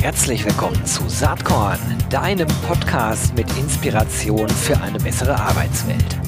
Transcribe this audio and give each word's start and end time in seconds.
Herzlich 0.00 0.44
willkommen 0.44 0.84
zu 0.86 1.08
Saatkorn, 1.08 1.78
deinem 2.08 2.48
Podcast 2.66 3.34
mit 3.34 3.46
Inspiration 3.58 4.48
für 4.48 4.80
eine 4.80 4.98
bessere 4.98 5.38
Arbeitswelt. 5.38 6.18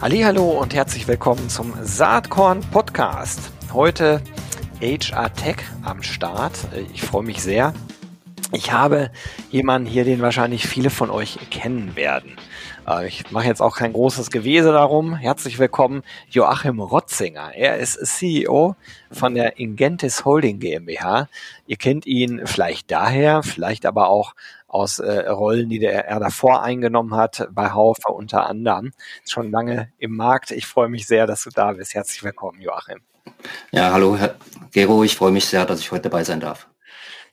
Hallo 0.00 0.50
und 0.50 0.74
herzlich 0.74 1.08
willkommen 1.08 1.48
zum 1.48 1.72
Saatkorn 1.82 2.60
Podcast. 2.70 3.50
Heute 3.72 4.22
HR 4.80 5.32
Tech 5.32 5.56
am 5.82 6.02
Start. 6.02 6.52
Ich 6.92 7.02
freue 7.02 7.24
mich 7.24 7.42
sehr. 7.42 7.72
Ich 8.50 8.72
habe 8.72 9.10
jemanden 9.50 9.86
hier, 9.86 10.04
den 10.04 10.22
wahrscheinlich 10.22 10.66
viele 10.66 10.88
von 10.88 11.10
euch 11.10 11.38
kennen 11.50 11.96
werden. 11.96 12.36
Äh, 12.86 13.06
ich 13.06 13.30
mache 13.30 13.46
jetzt 13.46 13.60
auch 13.60 13.76
kein 13.76 13.92
großes 13.92 14.30
Gewese 14.30 14.72
darum. 14.72 15.14
Herzlich 15.14 15.58
willkommen, 15.58 16.02
Joachim 16.30 16.80
Rotzinger. 16.80 17.54
Er 17.54 17.76
ist 17.76 17.98
CEO 18.06 18.74
von 19.12 19.34
der 19.34 19.58
Ingentis 19.58 20.24
Holding 20.24 20.60
GmbH. 20.60 21.28
Ihr 21.66 21.76
kennt 21.76 22.06
ihn 22.06 22.46
vielleicht 22.46 22.90
daher, 22.90 23.42
vielleicht 23.42 23.84
aber 23.84 24.08
auch 24.08 24.34
aus 24.66 24.98
äh, 24.98 25.28
Rollen, 25.28 25.68
die 25.68 25.84
er 25.84 26.18
davor 26.18 26.62
eingenommen 26.62 27.14
hat, 27.14 27.48
bei 27.52 27.72
Haufe 27.72 28.08
unter 28.08 28.46
anderem. 28.46 28.92
Schon 29.26 29.50
lange 29.50 29.92
im 29.98 30.16
Markt. 30.16 30.52
Ich 30.52 30.66
freue 30.66 30.88
mich 30.88 31.06
sehr, 31.06 31.26
dass 31.26 31.44
du 31.44 31.50
da 31.50 31.72
bist. 31.72 31.92
Herzlich 31.92 32.22
willkommen, 32.24 32.62
Joachim. 32.62 33.00
Ja, 33.72 33.92
hallo, 33.92 34.16
Herr 34.16 34.36
Gero. 34.72 35.04
Ich 35.04 35.16
freue 35.16 35.32
mich 35.32 35.44
sehr, 35.44 35.66
dass 35.66 35.80
ich 35.80 35.92
heute 35.92 36.04
dabei 36.04 36.24
sein 36.24 36.40
darf. 36.40 36.66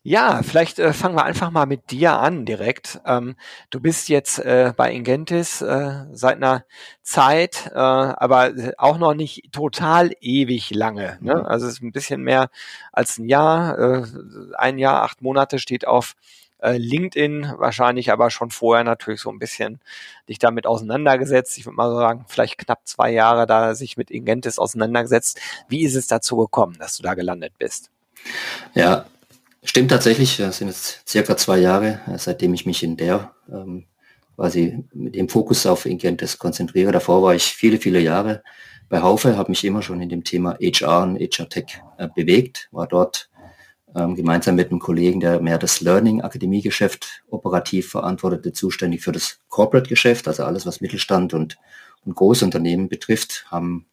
Ja, 0.08 0.44
vielleicht 0.44 0.78
äh, 0.78 0.94
fangen 0.94 1.16
wir 1.16 1.24
einfach 1.24 1.50
mal 1.50 1.66
mit 1.66 1.90
dir 1.90 2.20
an 2.20 2.46
direkt. 2.46 3.02
Ähm, 3.08 3.36
du 3.72 3.80
bist 3.80 4.08
jetzt 4.08 4.38
äh, 4.38 4.72
bei 4.78 4.94
Ingentis 4.94 5.64
äh, 5.64 6.06
seit 6.12 6.36
einer 6.36 6.64
Zeit, 7.02 7.72
äh, 7.74 7.80
aber 7.80 8.54
auch 8.78 9.00
noch 9.00 9.16
nicht 9.16 9.52
total 9.52 10.12
ewig 10.22 10.70
lange. 10.70 11.18
Ne? 11.22 11.34
Mhm. 11.34 11.46
Also 11.48 11.66
es 11.66 11.74
ist 11.74 11.82
ein 11.82 11.92
bisschen 11.92 12.22
mehr 12.22 12.52
als 12.92 13.18
ein 13.18 13.28
Jahr. 13.28 13.80
Äh, 13.80 14.06
ein 14.60 14.78
Jahr, 14.78 15.02
acht 15.02 15.24
Monate 15.24 15.58
steht 15.58 15.88
auf 15.88 16.14
äh, 16.60 16.78
LinkedIn, 16.78 17.56
wahrscheinlich 17.58 18.12
aber 18.12 18.30
schon 18.30 18.52
vorher 18.52 18.84
natürlich 18.84 19.22
so 19.22 19.32
ein 19.32 19.40
bisschen 19.40 19.80
dich 20.30 20.38
damit 20.38 20.68
auseinandergesetzt. 20.68 21.58
Ich 21.58 21.66
würde 21.66 21.78
mal 21.78 21.96
sagen, 21.96 22.26
vielleicht 22.28 22.60
knapp 22.60 22.82
zwei 22.84 23.10
Jahre 23.10 23.48
da 23.48 23.74
sich 23.74 23.98
mit 23.98 24.12
Ingentis 24.12 24.60
auseinandergesetzt. 24.60 25.42
Wie 25.68 25.84
ist 25.84 25.96
es 25.96 26.06
dazu 26.06 26.38
gekommen, 26.38 26.76
dass 26.78 26.96
du 26.96 27.02
da 27.02 27.16
gelandet 27.16 27.54
bist? 27.58 27.90
Ja, 28.76 29.06
Stimmt 29.68 29.90
tatsächlich, 29.90 30.38
das 30.38 30.60
sind 30.60 30.68
jetzt 30.68 31.10
circa 31.10 31.36
zwei 31.38 31.58
Jahre, 31.58 32.00
äh, 32.08 32.20
seitdem 32.20 32.54
ich 32.54 32.68
mich 32.68 32.84
in 32.84 32.98
der 32.98 33.34
ähm, 33.52 33.86
quasi 34.36 34.84
mit 34.94 35.16
dem 35.16 35.28
Fokus 35.28 35.66
auf 35.66 35.88
Ingentes 35.88 36.38
konzentriere. 36.38 36.92
Davor 36.92 37.24
war 37.24 37.34
ich 37.34 37.44
viele, 37.44 37.80
viele 37.80 38.00
Jahre 38.00 38.44
bei 38.90 39.02
Haufe, 39.02 39.38
habe 39.38 39.50
mich 39.50 39.66
immer 39.66 39.82
schon 39.82 40.02
in 40.02 40.10
dem 40.10 40.24
Thema 40.24 40.56
HR 40.62 41.02
und 41.04 41.20
HR 41.20 41.50
Tech 41.50 41.82
äh, 41.98 42.08
bewegt, 42.14 42.70
war 42.72 42.86
dort 42.86 43.32
ähm, 43.96 44.14
gemeinsam 44.14 44.54
mit 44.56 44.70
einem 44.70 44.80
Kollegen, 44.80 45.20
der 45.20 45.42
mehr 45.42 45.58
das 45.58 45.82
Learning 45.82 46.22
Akademiegeschäft 46.22 47.24
operativ 47.32 47.90
verantwortete, 47.90 48.54
zuständig 48.54 49.02
für 49.02 49.14
das 49.14 49.40
Corporate 49.50 49.90
Geschäft, 49.90 50.28
also 50.28 50.44
alles, 50.44 50.68
was 50.68 50.80
Mittelstand 50.80 51.34
und, 51.34 51.58
und 52.06 52.16
Großunternehmen 52.16 52.88
betrifft, 52.88 53.48
haben 53.50 53.88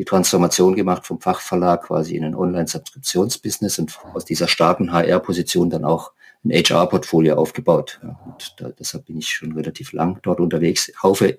die 0.00 0.06
Transformation 0.06 0.76
gemacht 0.76 1.06
vom 1.06 1.20
Fachverlag 1.20 1.82
quasi 1.82 2.16
in 2.16 2.24
ein 2.24 2.34
Online-Subskriptionsbusiness 2.34 3.78
und 3.78 3.98
aus 4.14 4.24
dieser 4.24 4.48
starken 4.48 4.94
HR-Position 4.94 5.68
dann 5.68 5.84
auch 5.84 6.12
ein 6.42 6.52
HR-Portfolio 6.52 7.34
aufgebaut. 7.34 8.00
und 8.24 8.54
da, 8.56 8.70
deshalb 8.70 9.04
bin 9.04 9.18
ich 9.18 9.28
schon 9.28 9.52
relativ 9.52 9.92
lang 9.92 10.18
dort 10.22 10.40
unterwegs. 10.40 10.90
Haufe 11.02 11.38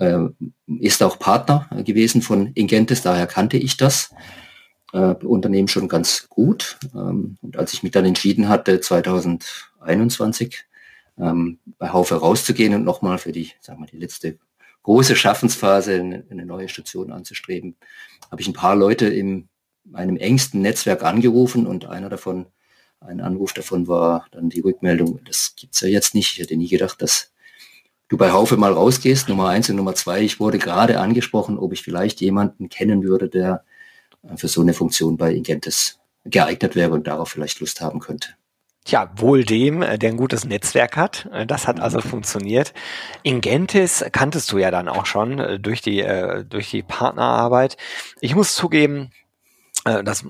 äh, 0.00 0.18
ist 0.80 1.00
auch 1.00 1.20
Partner 1.20 1.68
gewesen 1.86 2.22
von 2.22 2.50
Ingentes, 2.54 3.02
daher 3.02 3.28
kannte 3.28 3.56
ich 3.56 3.76
das 3.76 4.10
äh, 4.92 5.14
Unternehmen 5.24 5.68
schon 5.68 5.86
ganz 5.86 6.26
gut. 6.28 6.78
Ähm, 6.96 7.38
und 7.40 7.56
als 7.56 7.72
ich 7.72 7.84
mich 7.84 7.92
dann 7.92 8.04
entschieden 8.04 8.48
hatte, 8.48 8.80
2021 8.80 10.64
ähm, 11.20 11.60
bei 11.78 11.90
Haufe 11.90 12.16
rauszugehen 12.16 12.74
und 12.74 12.82
nochmal 12.82 13.18
für 13.18 13.30
die, 13.30 13.52
sagen 13.60 13.80
wir, 13.80 13.86
die 13.86 13.98
letzte 13.98 14.40
große 14.82 15.16
Schaffensphase 15.16 15.94
eine, 15.94 16.46
neue 16.46 16.68
Station 16.68 17.12
anzustreben, 17.12 17.76
habe 18.30 18.40
ich 18.42 18.48
ein 18.48 18.54
paar 18.54 18.76
Leute 18.76 19.06
in 19.06 19.48
meinem 19.84 20.16
engsten 20.16 20.62
Netzwerk 20.62 21.02
angerufen 21.02 21.66
und 21.66 21.86
einer 21.86 22.08
davon, 22.08 22.46
ein 23.00 23.20
Anruf 23.20 23.52
davon 23.52 23.88
war 23.88 24.26
dann 24.30 24.48
die 24.48 24.60
Rückmeldung, 24.60 25.20
das 25.24 25.54
gibt's 25.56 25.80
ja 25.80 25.88
jetzt 25.88 26.14
nicht. 26.14 26.32
Ich 26.32 26.38
hätte 26.38 26.56
nie 26.56 26.68
gedacht, 26.68 27.02
dass 27.02 27.32
du 28.08 28.16
bei 28.16 28.30
Haufe 28.30 28.56
mal 28.56 28.72
rausgehst, 28.72 29.28
Nummer 29.28 29.48
eins 29.48 29.68
und 29.70 29.76
Nummer 29.76 29.94
zwei. 29.94 30.22
Ich 30.22 30.38
wurde 30.38 30.58
gerade 30.58 31.00
angesprochen, 31.00 31.58
ob 31.58 31.72
ich 31.72 31.82
vielleicht 31.82 32.20
jemanden 32.20 32.68
kennen 32.68 33.02
würde, 33.02 33.28
der 33.28 33.64
für 34.36 34.48
so 34.48 34.60
eine 34.60 34.74
Funktion 34.74 35.16
bei 35.16 35.34
Ingentes 35.34 35.98
geeignet 36.24 36.76
wäre 36.76 36.92
und 36.92 37.06
darauf 37.06 37.30
vielleicht 37.30 37.58
Lust 37.60 37.80
haben 37.80 37.98
könnte. 37.98 38.28
Tja, 38.84 39.12
wohl 39.14 39.44
dem, 39.44 39.80
äh, 39.82 39.96
der 39.96 40.10
ein 40.10 40.16
gutes 40.16 40.44
Netzwerk 40.44 40.96
hat. 40.96 41.28
Äh, 41.32 41.46
das 41.46 41.68
hat 41.68 41.78
also 41.78 42.00
funktioniert. 42.00 42.74
Ingentis 43.22 44.04
kanntest 44.10 44.50
du 44.50 44.58
ja 44.58 44.72
dann 44.72 44.88
auch 44.88 45.06
schon 45.06 45.38
äh, 45.38 45.60
durch 45.60 45.82
die, 45.82 46.04
durch 46.48 46.70
die 46.70 46.82
Partnerarbeit. 46.82 47.76
Ich 48.20 48.34
muss 48.34 48.54
zugeben, 48.54 49.10
das 49.84 50.24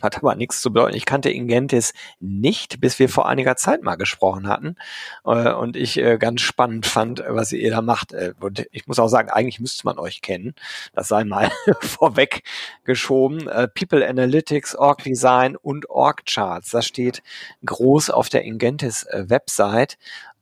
hat 0.00 0.18
aber 0.18 0.36
nichts 0.36 0.60
zu 0.60 0.72
bedeuten. 0.72 0.96
Ich 0.96 1.06
kannte 1.06 1.30
Ingentis 1.30 1.92
nicht, 2.20 2.80
bis 2.80 2.98
wir 2.98 3.08
vor 3.08 3.28
einiger 3.28 3.56
Zeit 3.56 3.82
mal 3.82 3.96
gesprochen 3.96 4.46
hatten. 4.46 4.76
Äh, 5.24 5.52
und 5.52 5.76
ich 5.76 5.98
äh, 5.98 6.18
ganz 6.18 6.40
spannend 6.40 6.86
fand, 6.86 7.22
was 7.26 7.52
ihr 7.52 7.70
da 7.70 7.82
macht. 7.82 8.14
Und 8.40 8.66
ich 8.70 8.86
muss 8.86 8.98
auch 8.98 9.08
sagen, 9.08 9.30
eigentlich 9.30 9.60
müsste 9.60 9.86
man 9.86 9.98
euch 9.98 10.22
kennen. 10.22 10.54
Das 10.92 11.08
sei 11.08 11.24
mal 11.24 11.50
vorweg 11.80 12.42
geschoben. 12.84 13.48
People 13.74 14.06
Analytics, 14.08 14.76
Org 14.76 15.02
Design 15.02 15.56
und 15.56 15.90
Org 15.90 16.24
Charts. 16.26 16.70
Das 16.70 16.86
steht 16.86 17.22
groß 17.64 18.10
auf 18.10 18.28
der 18.28 18.44
Ingentis 18.44 19.06
Website. 19.12 19.98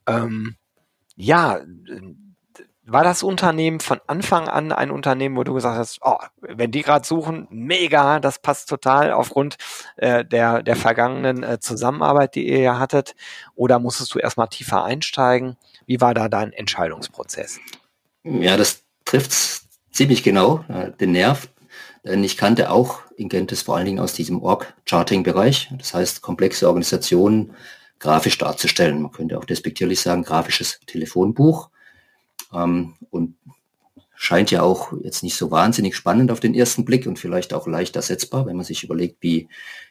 Ähm, 0.07 0.55
ja, 1.15 1.61
war 2.83 3.03
das 3.03 3.21
Unternehmen 3.23 3.79
von 3.79 3.99
Anfang 4.07 4.47
an 4.47 4.71
ein 4.71 4.91
Unternehmen, 4.91 5.37
wo 5.37 5.43
du 5.43 5.53
gesagt 5.53 5.77
hast, 5.77 5.99
oh, 6.01 6.17
wenn 6.41 6.71
die 6.71 6.81
gerade 6.81 7.05
suchen, 7.05 7.47
mega, 7.51 8.19
das 8.19 8.39
passt 8.39 8.69
total 8.69 9.11
aufgrund 9.11 9.57
äh, 9.97 10.25
der, 10.25 10.63
der 10.63 10.75
vergangenen 10.75 11.43
äh, 11.43 11.59
Zusammenarbeit, 11.59 12.35
die 12.35 12.47
ihr 12.47 12.59
ja 12.59 12.79
hattet? 12.79 13.15
Oder 13.55 13.79
musstest 13.79 14.13
du 14.15 14.19
erstmal 14.19 14.47
tiefer 14.47 14.83
einsteigen? 14.83 15.57
Wie 15.85 16.01
war 16.01 16.13
da 16.13 16.27
dein 16.27 16.53
Entscheidungsprozess? 16.53 17.59
Ja, 18.23 18.57
das 18.57 18.83
trifft 19.05 19.31
ziemlich 19.91 20.23
genau, 20.23 20.65
äh, 20.67 20.91
den 20.91 21.11
Nerv. 21.11 21.49
Denn 22.03 22.23
ich 22.23 22.35
kannte 22.35 22.71
auch 22.71 23.01
Ingentes 23.15 23.61
vor 23.61 23.77
allen 23.77 23.85
Dingen 23.85 23.99
aus 23.99 24.13
diesem 24.13 24.41
Org-Charting-Bereich. 24.41 25.71
Das 25.77 25.93
heißt, 25.93 26.21
komplexe 26.23 26.65
Organisationen 26.67 27.53
grafisch 27.99 28.39
darzustellen. 28.39 29.03
Man 29.03 29.11
könnte 29.11 29.37
auch 29.37 29.45
despektierlich 29.45 30.01
sagen, 30.01 30.23
grafisches 30.23 30.79
Telefonbuch 30.87 31.69
ähm, 32.53 32.95
und 33.09 33.35
scheint 34.15 34.51
ja 34.51 34.61
auch 34.61 34.93
jetzt 35.01 35.23
nicht 35.23 35.35
so 35.35 35.49
wahnsinnig 35.49 35.95
spannend 35.95 36.31
auf 36.31 36.39
den 36.39 36.53
ersten 36.53 36.85
Blick 36.85 37.07
und 37.07 37.17
vielleicht 37.17 37.55
auch 37.55 37.65
leicht 37.65 37.95
ersetzbar, 37.95 38.45
wenn 38.45 38.55
man 38.55 38.65
sich 38.65 38.83
überlegt, 38.83 39.17
wie 39.21 39.47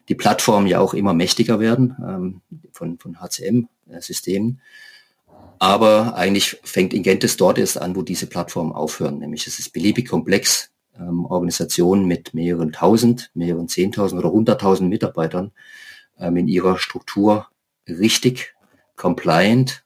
die 0.08 0.14
Plattformen 0.14 0.68
ja 0.68 0.78
auch 0.78 0.94
immer 0.94 1.14
mächtiger 1.14 1.58
werden 1.58 1.96
ähm, 2.00 2.40
von, 2.72 2.98
von 2.98 3.20
HCM-Systemen. 3.20 4.60
Aber 5.58 6.14
eigentlich 6.14 6.60
fängt 6.62 6.94
Ingentes 6.94 7.36
dort 7.36 7.58
erst 7.58 7.80
an, 7.80 7.96
wo 7.96 8.02
diese 8.02 8.28
Plattformen 8.28 8.72
aufhören. 8.72 9.18
Nämlich 9.18 9.48
es 9.48 9.58
ist 9.58 9.72
beliebig 9.72 10.08
komplex, 10.08 10.70
ähm, 10.96 11.26
Organisationen 11.26 12.06
mit 12.06 12.32
mehreren 12.32 12.72
tausend, 12.72 13.30
mehreren 13.34 13.66
zehntausend 13.66 14.20
oder 14.20 14.30
hunderttausend 14.30 14.88
Mitarbeitern 14.88 15.50
ähm, 16.20 16.36
in 16.36 16.46
ihrer 16.46 16.78
Struktur 16.78 17.48
richtig, 17.88 18.54
compliant 18.96 19.84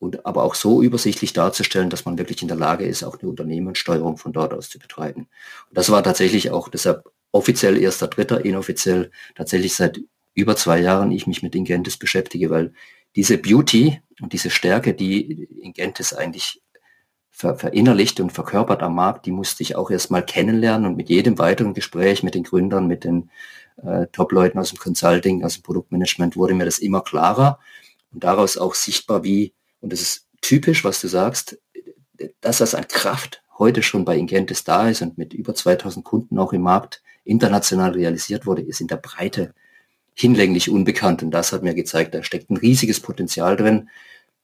und 0.00 0.26
aber 0.26 0.42
auch 0.42 0.54
so 0.54 0.82
übersichtlich 0.82 1.34
darzustellen, 1.34 1.90
dass 1.90 2.06
man 2.06 2.18
wirklich 2.18 2.42
in 2.42 2.48
der 2.48 2.56
Lage 2.56 2.86
ist, 2.86 3.04
auch 3.04 3.20
eine 3.20 3.28
Unternehmenssteuerung 3.28 4.16
von 4.16 4.32
dort 4.32 4.52
aus 4.54 4.70
zu 4.70 4.78
betreiben. 4.78 5.28
Und 5.68 5.78
das 5.78 5.90
war 5.90 6.02
tatsächlich 6.02 6.50
auch 6.50 6.68
deshalb 6.68 7.04
offiziell 7.32 7.78
erster 7.78 8.08
Dritter, 8.08 8.44
inoffiziell 8.44 9.10
tatsächlich 9.36 9.74
seit 9.74 10.00
über 10.34 10.56
zwei 10.56 10.80
Jahren 10.80 11.12
ich 11.12 11.26
mich 11.26 11.42
mit 11.42 11.54
Ingentes 11.54 11.98
beschäftige, 11.98 12.50
weil 12.50 12.72
diese 13.14 13.36
Beauty 13.36 14.00
und 14.20 14.32
diese 14.32 14.50
Stärke, 14.50 14.94
die 14.94 15.44
Ingentes 15.60 16.14
eigentlich 16.14 16.62
ver 17.30 17.56
verinnerlicht 17.56 18.20
und 18.20 18.32
verkörpert 18.32 18.82
am 18.82 18.94
Markt, 18.94 19.26
die 19.26 19.32
musste 19.32 19.62
ich 19.62 19.76
auch 19.76 19.90
erstmal 19.90 20.24
kennenlernen 20.24 20.86
und 20.86 20.96
mit 20.96 21.10
jedem 21.10 21.38
weiteren 21.38 21.74
Gespräch 21.74 22.22
mit 22.22 22.34
den 22.34 22.44
Gründern, 22.44 22.86
mit 22.86 23.04
den 23.04 23.30
äh, 23.82 24.06
Top-Leuten 24.12 24.58
aus 24.58 24.70
dem 24.70 24.78
Consulting, 24.78 25.44
aus 25.44 25.54
dem 25.54 25.62
Produktmanagement 25.62 26.36
wurde 26.36 26.54
mir 26.54 26.64
das 26.64 26.78
immer 26.78 27.02
klarer 27.02 27.58
und 28.12 28.24
daraus 28.24 28.56
auch 28.56 28.74
sichtbar, 28.74 29.24
wie 29.24 29.52
und 29.80 29.92
es 29.92 30.02
ist 30.02 30.26
typisch, 30.40 30.84
was 30.84 31.00
du 31.00 31.08
sagst, 31.08 31.58
dass 32.40 32.58
das 32.58 32.74
an 32.74 32.88
Kraft 32.88 33.42
heute 33.58 33.82
schon 33.82 34.04
bei 34.04 34.16
Ingentis 34.16 34.64
da 34.64 34.88
ist 34.88 35.02
und 35.02 35.18
mit 35.18 35.34
über 35.34 35.54
2000 35.54 36.04
Kunden 36.04 36.38
auch 36.38 36.52
im 36.52 36.62
Markt 36.62 37.02
international 37.24 37.92
realisiert 37.92 38.46
wurde, 38.46 38.62
ist 38.62 38.80
in 38.80 38.88
der 38.88 38.96
Breite 38.96 39.54
hinlänglich 40.14 40.70
unbekannt. 40.70 41.22
Und 41.22 41.30
das 41.30 41.52
hat 41.52 41.62
mir 41.62 41.74
gezeigt, 41.74 42.14
da 42.14 42.22
steckt 42.22 42.50
ein 42.50 42.56
riesiges 42.56 43.00
Potenzial 43.00 43.56
drin. 43.56 43.88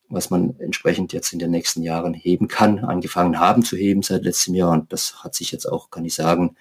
was 0.09 0.31
man 0.31 0.55
entsprechend 0.61 1.13
jetzt 1.13 1.33
in 1.33 1.41
den 1.41 1.51
nächsten 1.51 1.83
Jahren 1.83 2.15
heben 2.15 2.47
kann, 2.47 2.79
angefangen 2.79 3.41
haben 3.41 3.65
zu 3.65 3.77
heben 3.77 4.03
seit 4.03 4.23
letztem 4.23 4.55
Jahr. 4.55 4.71
Und 4.71 4.93
das 4.93 5.25
hat 5.25 5.35
sich 5.35 5.51
jetzt 5.51 5.67
auch, 5.67 5.91
kann 5.91 6.05
ich 6.05 6.15
sagen, 6.15 6.55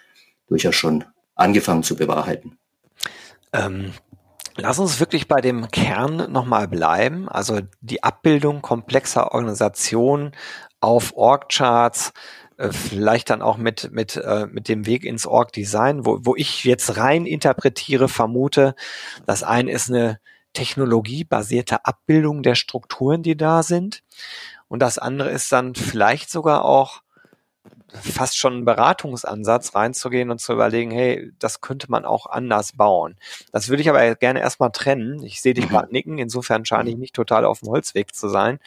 durchaus 0.48 0.74
schon 0.74 1.04
angefangen 1.36 1.84
zu 1.84 1.96
bewahrheiten. 1.96 2.58
Ähm, 3.54 3.94
lass 4.58 4.80
uns 4.80 5.00
wirklich 5.00 5.28
bei 5.28 5.42
dem 5.42 5.70
Kern 5.70 6.32
nochmal 6.32 6.68
bleiben. 6.68 7.30
Also 7.30 7.62
die 7.82 8.04
Abbildung 8.04 8.62
komplexer 8.62 9.32
Organisationen 9.32 10.32
auf 10.80 11.16
Org-Charts, 11.16 12.14
äh, 12.58 12.72
vielleicht 12.72 13.30
dann 13.30 13.42
auch 13.42 13.58
mit, 13.58 13.92
mit, 13.92 14.16
äh, 14.18 14.48
mit 14.48 14.68
dem 14.70 14.86
Weg 14.86 15.04
ins 15.04 15.26
Org-Design, 15.26 16.06
wo, 16.06 16.20
wo 16.22 16.36
ich 16.36 16.64
jetzt 16.64 16.98
rein 16.98 17.26
interpretiere, 17.26 18.08
vermute, 18.08 18.76
das 19.26 19.44
eine 19.44 19.72
ist 19.72 19.90
eine 19.90 20.20
technologiebasierte 20.54 21.86
Abbildung 21.86 22.42
der 22.42 22.56
Strukturen, 22.56 23.24
die 23.24 23.36
da 23.36 23.62
sind. 23.62 24.04
Und 24.68 24.80
das 24.80 24.98
andere 24.98 25.32
ist 25.32 25.52
dann 25.52 25.76
vielleicht 25.76 26.30
sogar 26.32 26.66
auch 26.66 27.02
fast 28.02 28.38
schon 28.38 28.60
ein 28.60 28.66
Beratungsansatz 28.66 29.76
reinzugehen 29.76 30.32
und 30.32 30.40
zu 30.40 30.54
überlegen, 30.54 30.92
hey, 30.92 31.32
das 31.40 31.62
könnte 31.62 31.90
man 31.90 32.06
auch 32.06 32.26
anders 32.26 32.74
bauen. 32.74 33.18
Das 33.52 33.70
würde 33.70 33.82
ich 33.82 33.90
aber 33.90 34.16
gerne 34.16 34.40
erstmal 34.40 34.72
trennen. 34.72 35.24
Ich 35.24 35.42
sehe 35.42 35.54
dich 35.54 35.66
mhm. 35.66 35.70
gerade 35.70 35.92
nicken, 35.92 36.18
insofern 36.18 36.66
scheine 36.66 36.90
ich 36.90 36.98
nicht 36.98 37.16
total 37.16 37.46
auf 37.46 37.60
dem 37.60 37.70
Holzweg 37.70 38.14
zu 38.14 38.30
sein. 38.30 38.60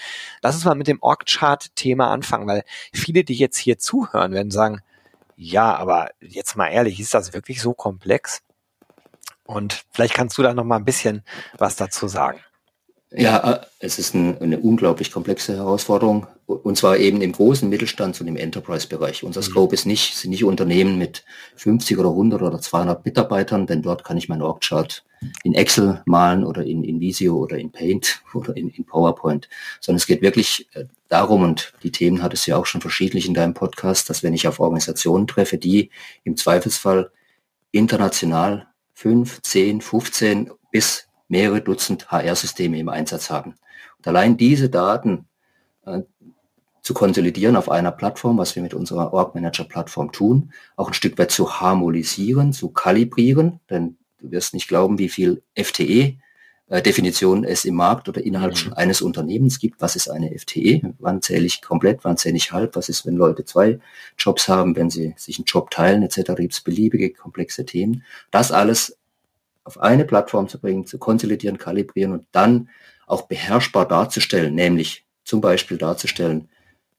Lass 0.43 0.55
uns 0.55 0.65
mal 0.65 0.75
mit 0.75 0.89
dem 0.89 1.03
Org-Chart-Thema 1.03 2.11
anfangen, 2.11 2.47
weil 2.47 2.65
viele, 2.93 3.25
die 3.25 3.37
jetzt 3.37 3.59
hier 3.59 3.79
zuhören, 3.79 4.33
werden 4.33 4.51
sagen, 4.51 4.81
ja, 5.37 5.77
aber 5.77 6.11
jetzt 6.21 6.57
mal 6.57 6.69
ehrlich, 6.69 6.99
ist 6.99 7.15
das 7.15 7.33
wirklich 7.33 7.63
so 7.63 7.73
komplex? 7.73 8.43
Und 9.45 9.85
vielleicht 9.93 10.15
kannst 10.15 10.37
du 10.37 10.43
da 10.43 10.53
noch 10.53 10.65
mal 10.65 10.77
ein 10.77 10.85
bisschen 10.85 11.23
was 11.57 11.77
dazu 11.77 12.09
sagen. 12.09 12.41
Ja, 13.11 13.53
äh, 13.53 13.67
es 13.79 13.99
ist 13.99 14.15
ein, 14.15 14.39
eine 14.41 14.59
unglaublich 14.59 15.11
komplexe 15.11 15.57
Herausforderung 15.57 16.27
und 16.47 16.77
zwar 16.77 16.99
eben 16.99 17.23
im 17.23 17.33
großen 17.33 17.69
Mittelstand 17.69 18.21
und 18.21 18.27
im 18.27 18.37
Enterprise-Bereich. 18.37 19.23
Unser 19.23 19.41
mhm. 19.41 19.45
Scope 19.45 19.75
ist 19.75 19.87
nicht, 19.87 20.15
sind 20.17 20.31
nicht 20.31 20.45
Unternehmen 20.45 20.99
mit 20.99 21.25
50 21.57 21.99
oder 21.99 22.11
100 22.11 22.43
oder 22.43 22.61
200 22.61 23.05
Mitarbeitern, 23.05 23.67
denn 23.67 23.83
dort 23.83 24.05
kann 24.05 24.17
ich 24.17 24.29
meinen 24.29 24.43
Org-Chart 24.43 25.05
in 25.43 25.55
Excel 25.55 26.03
malen 26.07 26.45
oder 26.45 26.65
in, 26.65 26.85
in 26.85 27.01
Visio 27.01 27.37
oder 27.37 27.57
in 27.59 27.73
Paint 27.73 28.23
oder 28.35 28.57
in, 28.57 28.69
in 28.69 28.85
PowerPoint, 28.85 29.49
sondern 29.81 29.99
es 29.99 30.07
geht 30.07 30.23
wirklich 30.23 30.69
äh, 30.75 30.85
darum, 31.09 31.43
und 31.43 31.73
die 31.83 31.93
Themen 31.93 32.23
hat 32.23 32.35
es 32.35 32.45
ja 32.47 32.57
auch 32.57 32.67
schon 32.67 32.83
verschiedentlich 32.83 33.27
in 33.27 33.35
deinem 33.35 33.55
Podcast, 33.55 34.11
dass 34.11 34.23
wenn 34.23 34.35
ich 34.35 34.47
auf 34.47 34.61
Organisationen 34.61 35.27
treffe, 35.27 35.57
die 35.57 35.91
im 36.25 36.37
Zweifelsfall 36.37 37.11
international 37.73 38.69
fünf, 38.93 39.41
zehn, 39.43 39.81
15 39.81 40.51
bis 40.71 41.08
mehrere 41.29 41.61
Dutzend 41.61 42.11
HR-Systeme 42.11 42.79
im 42.79 42.89
Einsatz 42.89 43.31
haben. 43.31 43.55
Und 43.99 44.09
allein 44.09 44.37
diese 44.37 44.69
Daten 44.69 45.27
äh, 45.87 46.01
zu 46.83 46.95
konsolidieren 46.95 47.57
auf 47.57 47.71
einer 47.71 47.93
Plattform, 47.93 48.39
was 48.39 48.57
wir 48.57 48.63
mit 48.63 48.75
unserer 48.75 49.13
Org 49.13 49.35
Manager 49.35 49.65
Plattform 49.65 50.11
tun, 50.13 50.53
auch 50.77 50.89
ein 50.89 50.95
Stück 50.95 51.19
weit 51.19 51.31
zu 51.31 51.61
harmonisieren, 51.61 52.53
zu 52.53 52.71
kalibrieren, 52.71 53.61
denn 53.69 53.99
du 54.21 54.31
wirst 54.31 54.55
nicht 54.55 54.69
glauben, 54.69 54.99
wie 54.99 55.09
viel 55.09 55.43
FTE 55.55 56.17
äh, 56.69 56.83
Definitionen 56.83 57.45
es 57.45 57.65
im 57.65 57.75
Markt 57.75 58.09
oder 58.09 58.25
innerhalb 58.25 58.55
mhm. 58.65 58.73
eines 58.75 59.03
Unternehmens 59.03 59.59
gibt. 59.59 59.81
Was 59.81 59.97
ist 59.97 60.09
eine 60.09 60.37
FTE? 60.39 60.95
Wann 60.99 61.23
zähle 61.23 61.47
ich 61.47 61.63
komplett? 61.63 62.05
Wann 62.05 62.17
zähle 62.17 62.37
ich 62.37 62.53
halb? 62.53 62.77
Was 62.77 62.89
ist, 62.89 63.07
wenn 63.07 63.17
Leute 63.17 63.45
zwei 63.45 63.81
Jobs 64.17 64.49
haben, 64.49 64.77
wenn 64.77 64.91
sie 64.91 65.15
sich 65.17 65.39
einen 65.39 65.47
Job 65.47 65.71
teilen 65.71 66.03
etc. 66.03 66.35
Gibt 66.37 66.53
es 66.53 66.61
beliebige 66.61 67.11
komplexe 67.11 67.65
Themen. 67.65 68.05
Das 68.31 68.53
alles 68.53 68.99
auf 69.69 69.79
eine 69.79 70.06
Plattform 70.06 70.49
zu 70.49 70.59
bringen, 70.59 70.87
zu 70.87 70.99
konsolidieren, 70.99 71.59
kalibrieren 71.59 72.12
und 72.12 72.26
dann 72.32 72.70
auch 73.06 73.23
beherrschbar 73.29 73.87
darzustellen, 73.87 74.55
nämlich 74.55 75.05
zum 75.25 75.43
Beispiel 75.43 75.76
darzustellen, 75.76 76.49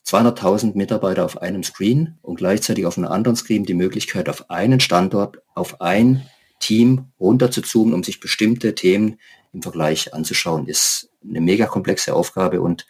200.000 0.06 0.78
Mitarbeiter 0.78 1.26
auf 1.26 1.42
einem 1.42 1.64
Screen 1.64 2.20
und 2.22 2.36
gleichzeitig 2.36 2.86
auf 2.86 2.96
einem 2.98 3.08
anderen 3.08 3.36
Screen 3.36 3.66
die 3.66 3.74
Möglichkeit, 3.74 4.30
auf 4.30 4.52
einen 4.52 4.80
Standort, 4.80 5.42
auf 5.56 5.82
ein 5.82 6.24
Team 6.60 7.06
runter 7.20 7.50
zu 7.50 7.64
zoomen, 7.64 7.96
um 7.96 8.04
sich 8.04 8.20
bestimmte 8.20 8.76
Themen 8.76 9.20
im 9.52 9.64
Vergleich 9.64 10.14
anzuschauen, 10.14 10.68
ist 10.68 11.10
eine 11.28 11.42
mega 11.42 11.66
komplexe 11.66 12.14
Aufgabe 12.14 12.62
und 12.62 12.86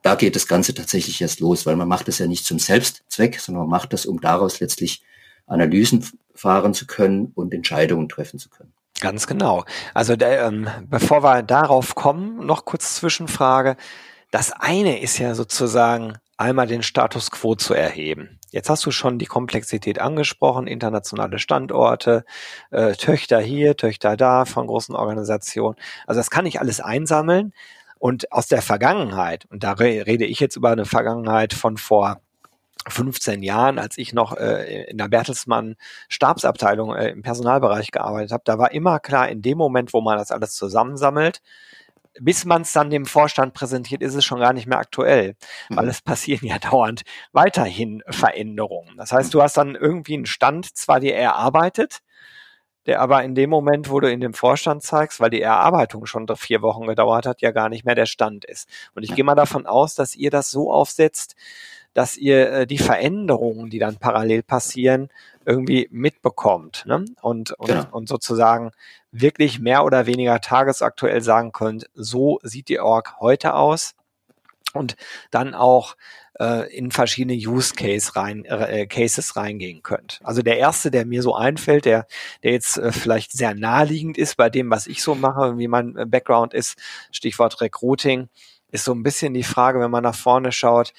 da 0.00 0.14
geht 0.14 0.34
das 0.34 0.48
Ganze 0.48 0.72
tatsächlich 0.72 1.20
erst 1.20 1.40
los, 1.40 1.66
weil 1.66 1.76
man 1.76 1.88
macht 1.88 2.08
das 2.08 2.18
ja 2.18 2.26
nicht 2.26 2.46
zum 2.46 2.58
Selbstzweck, 2.58 3.38
sondern 3.38 3.64
man 3.64 3.70
macht 3.70 3.92
das, 3.92 4.06
um 4.06 4.22
daraus 4.22 4.60
letztlich 4.60 5.02
Analysen 5.46 6.06
fahren 6.34 6.72
zu 6.72 6.86
können 6.86 7.32
und 7.34 7.52
Entscheidungen 7.52 8.08
treffen 8.08 8.38
zu 8.38 8.48
können. 8.48 8.72
Ganz 9.04 9.26
genau. 9.26 9.66
Also 9.92 10.16
der, 10.16 10.46
ähm, 10.46 10.66
bevor 10.86 11.22
wir 11.22 11.42
darauf 11.42 11.94
kommen, 11.94 12.46
noch 12.46 12.64
kurz 12.64 12.94
Zwischenfrage. 12.94 13.76
Das 14.30 14.50
eine 14.50 14.98
ist 15.02 15.18
ja 15.18 15.34
sozusagen 15.34 16.14
einmal 16.38 16.66
den 16.66 16.82
Status 16.82 17.30
quo 17.30 17.54
zu 17.54 17.74
erheben. 17.74 18.38
Jetzt 18.50 18.70
hast 18.70 18.86
du 18.86 18.90
schon 18.90 19.18
die 19.18 19.26
Komplexität 19.26 20.00
angesprochen, 20.00 20.66
internationale 20.66 21.38
Standorte, 21.38 22.24
äh, 22.70 22.94
Töchter 22.94 23.40
hier, 23.40 23.76
Töchter 23.76 24.16
da 24.16 24.46
von 24.46 24.68
großen 24.68 24.96
Organisationen. 24.96 25.76
Also 26.06 26.18
das 26.20 26.30
kann 26.30 26.46
ich 26.46 26.58
alles 26.58 26.80
einsammeln 26.80 27.52
und 27.98 28.32
aus 28.32 28.46
der 28.46 28.62
Vergangenheit, 28.62 29.44
und 29.50 29.64
da 29.64 29.72
rede 29.72 30.24
ich 30.24 30.40
jetzt 30.40 30.56
über 30.56 30.70
eine 30.70 30.86
Vergangenheit 30.86 31.52
von 31.52 31.76
vor 31.76 32.22
15 32.86 33.42
Jahren, 33.42 33.78
als 33.78 33.96
ich 33.98 34.12
noch 34.12 34.36
äh, 34.36 34.84
in 34.84 34.98
der 34.98 35.08
Bertelsmann 35.08 35.76
Stabsabteilung 36.08 36.94
äh, 36.94 37.08
im 37.08 37.22
Personalbereich 37.22 37.90
gearbeitet 37.90 38.32
habe, 38.32 38.42
da 38.44 38.58
war 38.58 38.72
immer 38.72 39.00
klar, 39.00 39.28
in 39.28 39.42
dem 39.42 39.58
Moment, 39.58 39.94
wo 39.94 40.00
man 40.00 40.18
das 40.18 40.30
alles 40.30 40.54
zusammensammelt, 40.54 41.40
bis 42.20 42.44
man 42.44 42.62
es 42.62 42.72
dann 42.72 42.90
dem 42.90 43.06
Vorstand 43.06 43.54
präsentiert, 43.54 44.02
ist 44.02 44.14
es 44.14 44.24
schon 44.24 44.38
gar 44.38 44.52
nicht 44.52 44.66
mehr 44.66 44.78
aktuell, 44.78 45.36
mhm. 45.68 45.76
weil 45.76 45.88
es 45.88 46.02
passieren 46.02 46.46
ja 46.46 46.58
dauernd 46.70 47.02
weiterhin 47.32 48.02
Veränderungen. 48.08 48.96
Das 48.96 49.12
heißt, 49.12 49.32
du 49.34 49.42
hast 49.42 49.56
dann 49.56 49.74
irgendwie 49.74 50.14
einen 50.14 50.26
Stand 50.26 50.76
zwar 50.76 51.00
dir 51.00 51.14
erarbeitet, 51.14 52.00
der 52.86 53.00
aber 53.00 53.24
in 53.24 53.34
dem 53.34 53.50
Moment, 53.50 53.90
wo 53.90 53.98
du 53.98 54.10
in 54.10 54.20
dem 54.20 54.34
Vorstand 54.34 54.82
zeigst, 54.82 55.18
weil 55.18 55.30
die 55.30 55.40
Erarbeitung 55.40 56.04
schon 56.06 56.26
vier 56.36 56.60
Wochen 56.60 56.86
gedauert 56.86 57.26
hat, 57.26 57.40
ja 57.40 57.50
gar 57.50 57.70
nicht 57.70 57.84
mehr 57.84 57.94
der 57.94 58.06
Stand 58.06 58.44
ist. 58.44 58.68
Und 58.94 59.04
ich 59.04 59.14
gehe 59.14 59.24
mal 59.24 59.34
davon 59.34 59.66
aus, 59.66 59.94
dass 59.94 60.14
ihr 60.14 60.30
das 60.30 60.50
so 60.50 60.70
aufsetzt, 60.70 61.34
dass 61.94 62.16
ihr 62.16 62.50
äh, 62.50 62.66
die 62.66 62.78
Veränderungen, 62.78 63.70
die 63.70 63.78
dann 63.78 63.96
parallel 63.96 64.42
passieren, 64.42 65.08
irgendwie 65.46 65.88
mitbekommt 65.90 66.84
ne? 66.86 67.04
und, 67.22 67.52
und, 67.52 67.68
genau. 67.68 67.86
und 67.90 68.08
sozusagen 68.08 68.72
wirklich 69.12 69.60
mehr 69.60 69.84
oder 69.84 70.06
weniger 70.06 70.40
tagesaktuell 70.40 71.22
sagen 71.22 71.52
könnt, 71.52 71.88
so 71.94 72.40
sieht 72.42 72.68
die 72.68 72.80
Org 72.80 73.20
heute 73.20 73.54
aus 73.54 73.94
und 74.72 74.96
dann 75.30 75.54
auch 75.54 75.96
äh, 76.40 76.74
in 76.76 76.90
verschiedene 76.90 77.34
Use 77.34 77.74
Case 77.74 78.16
rein, 78.16 78.44
äh, 78.44 78.86
Cases 78.86 79.36
reingehen 79.36 79.82
könnt. 79.82 80.20
Also 80.24 80.42
der 80.42 80.58
erste, 80.58 80.90
der 80.90 81.06
mir 81.06 81.22
so 81.22 81.34
einfällt, 81.34 81.84
der, 81.84 82.06
der 82.42 82.52
jetzt 82.52 82.76
äh, 82.78 82.90
vielleicht 82.90 83.32
sehr 83.32 83.54
naheliegend 83.54 84.18
ist 84.18 84.36
bei 84.36 84.50
dem, 84.50 84.70
was 84.70 84.86
ich 84.86 85.02
so 85.02 85.14
mache, 85.14 85.58
wie 85.58 85.68
mein 85.68 85.96
äh, 85.96 86.06
Background 86.06 86.54
ist, 86.54 86.76
Stichwort 87.12 87.60
Recruiting, 87.60 88.28
ist 88.72 88.84
so 88.84 88.92
ein 88.92 89.04
bisschen 89.04 89.34
die 89.34 89.44
Frage, 89.44 89.78
wenn 89.78 89.92
man 89.92 90.02
nach 90.02 90.16
vorne 90.16 90.50
schaut, 90.50 90.92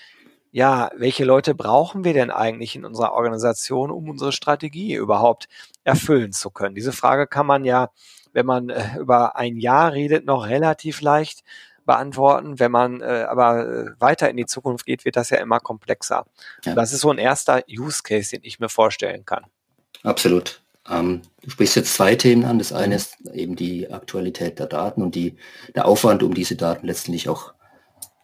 ja, 0.56 0.90
welche 0.96 1.26
Leute 1.26 1.54
brauchen 1.54 2.06
wir 2.06 2.14
denn 2.14 2.32
eigentlich 2.32 2.78
in 2.78 2.86
unserer 2.86 3.12
Organisation, 3.12 3.92
um 3.92 4.10
unsere 4.10 4.32
Strategie 4.32 4.94
überhaupt 4.96 5.50
erfüllen 5.84 6.32
zu 6.32 6.50
können? 6.50 6.76
Diese 6.76 6.94
Frage 6.94 7.28
kann 7.28 7.46
man 7.46 7.66
ja, 7.66 7.90
wenn 8.32 8.46
man 8.46 8.70
äh, 8.70 8.98
über 8.98 9.36
ein 9.36 9.58
Jahr 9.58 9.92
redet, 9.92 10.26
noch 10.26 10.48
relativ 10.48 11.02
leicht 11.02 11.44
beantworten. 11.86 12.58
Wenn 12.58 12.72
man 12.72 13.02
äh, 13.02 13.26
aber 13.28 13.68
äh, 13.68 13.86
weiter 14.00 14.30
in 14.30 14.38
die 14.38 14.46
Zukunft 14.46 14.86
geht, 14.86 15.04
wird 15.04 15.18
das 15.18 15.30
ja 15.30 15.40
immer 15.40 15.60
komplexer. 15.60 16.26
Ja. 16.64 16.74
Das 16.74 16.94
ist 16.94 17.02
so 17.02 17.12
ein 17.12 17.18
erster 17.18 17.62
Use 17.70 18.02
Case, 18.02 18.30
den 18.30 18.46
ich 18.46 18.62
mir 18.62 18.70
vorstellen 18.70 19.26
kann. 19.26 19.44
Absolut. 20.04 20.62
Ähm, 20.90 21.22
du 21.42 21.50
sprichst 21.50 21.76
jetzt 21.76 21.96
zwei 21.96 22.16
Themen 22.16 22.46
an. 22.46 22.60
Das 22.60 22.72
eine 22.72 22.96
ist 22.96 23.18
eben 23.34 23.58
die 23.58 23.92
Aktualität 23.92 24.58
der 24.58 24.68
Daten 24.68 25.02
und 25.02 25.16
die, 25.16 25.36
der 25.76 25.86
Aufwand, 25.86 26.24
um 26.24 26.34
diese 26.34 26.56
Daten 26.56 26.88
letztendlich 26.88 27.28
auch 27.28 27.54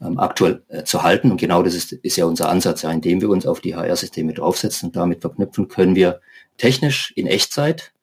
ähm, 0.02 0.20
aktuell 0.20 0.64
äh, 0.68 0.84
zu 0.84 1.04
halten. 1.04 1.32
Und 1.32 1.38
genau 1.38 1.64
das 1.64 1.76
ist, 1.76 1.92
ist 1.92 2.18
ja 2.18 2.26
unser 2.26 2.50
Ansatz, 2.50 2.82
ja, 2.82 2.92
indem 2.92 3.22
wir 3.22 3.30
uns 3.30 3.46
auf 3.46 3.62
die 3.62 3.76
HR-Systeme 3.76 4.34
draufsetzen 4.34 4.90
und 4.90 4.96
damit 4.96 5.22
verknüpfen, 5.22 5.68
können 5.68 5.96
wir 5.96 6.22
technisch 6.58 7.14
in 7.16 7.28
Echtzeit 7.28 7.94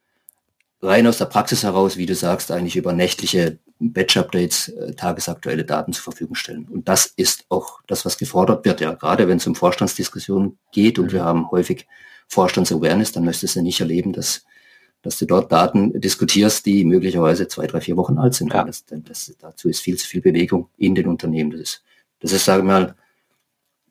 rein 0.81 1.07
aus 1.07 1.19
der 1.19 1.27
Praxis 1.27 1.65
heraus, 1.65 1.97
wie 1.97 2.07
du 2.07 2.15
sagst, 2.15 2.51
eigentlich 2.51 2.77
über 2.77 2.93
nächtliche 2.93 3.59
Batch-Updates 3.81 4.69
äh, 4.69 4.95
tagesaktuelle 4.95 5.65
Daten 5.65 5.93
zur 5.93 6.05
Verfügung 6.05 6.35
stellen. 6.35 6.67
Und 6.69 6.89
das 6.89 7.07
ist 7.17 7.47
auch 7.49 7.81
das, 7.87 8.05
was 8.05 8.19
gefordert 8.19 8.65
wird, 8.65 8.81
ja, 8.81 8.95
gerade 8.95 9.29
wenn 9.29 9.39
es 9.39 9.47
um 9.47 9.55
Vorstandsdiskussionen 9.55 10.59
geht 10.73 10.99
und 10.99 11.07
mhm. 11.07 11.13
wir 11.13 11.25
haben 11.25 11.51
häufig 11.51 11.87
Vorstandsawareness, 12.29 13.13
dann 13.13 13.25
möchtest 13.25 13.57
du 13.57 13.63
nicht 13.63 13.81
erleben, 13.81 14.13
dass 14.13 14.45
dass 15.03 15.19
du 15.19 15.27
dort 15.27 15.53
Daten 15.53 15.99
diskutierst, 16.01 16.67
die 16.67 16.85
möglicherweise 16.85 17.49
zwei, 17.49 17.67
drei, 17.67 17.81
vier 17.81 17.97
Wochen 17.97 18.19
alt 18.19 18.35
sind. 18.35 18.53
Ja. 18.53 18.65
Das, 18.65 18.85
das, 18.89 19.33
dazu 19.39 19.69
ist 19.69 19.81
viel 19.81 19.97
zu 19.97 20.07
viel 20.07 20.21
Bewegung 20.21 20.69
in 20.77 20.95
den 20.95 21.07
Unternehmen. 21.07 21.51
Das 21.51 21.61
ist 21.61 21.85
das 22.21 22.33
ist, 22.33 22.45
sagen 22.45 22.67
wir 22.67 22.73
mal, 22.73 22.95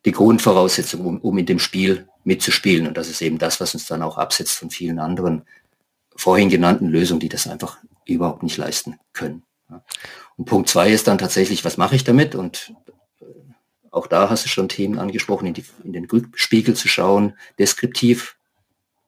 die 0.04 0.12
Grundvoraussetzung, 0.12 1.04
um, 1.04 1.18
um 1.20 1.38
in 1.38 1.46
dem 1.46 1.58
Spiel 1.58 2.08
mitzuspielen. 2.24 2.86
Und 2.86 2.96
das 2.96 3.08
ist 3.08 3.22
eben 3.22 3.38
das, 3.38 3.60
was 3.60 3.74
uns 3.74 3.86
dann 3.86 4.02
auch 4.02 4.18
absetzt 4.18 4.54
von 4.54 4.70
vielen 4.70 4.98
anderen 4.98 5.42
vorhin 6.14 6.48
genannten 6.48 6.88
Lösungen, 6.88 7.20
die 7.20 7.28
das 7.28 7.46
einfach 7.46 7.78
überhaupt 8.04 8.42
nicht 8.42 8.56
leisten 8.56 8.98
können. 9.12 9.44
Und 10.36 10.44
Punkt 10.44 10.68
zwei 10.68 10.90
ist 10.90 11.06
dann 11.06 11.18
tatsächlich, 11.18 11.64
was 11.64 11.76
mache 11.76 11.94
ich 11.94 12.04
damit? 12.04 12.34
Und 12.34 12.72
auch 13.90 14.06
da 14.06 14.30
hast 14.30 14.44
du 14.44 14.48
schon 14.48 14.68
Themen 14.68 14.98
angesprochen, 14.98 15.46
in, 15.46 15.54
die, 15.54 15.64
in 15.84 15.92
den 15.92 16.04
Rückspiegel 16.06 16.74
zu 16.74 16.88
schauen, 16.88 17.34
deskriptiv, 17.58 18.36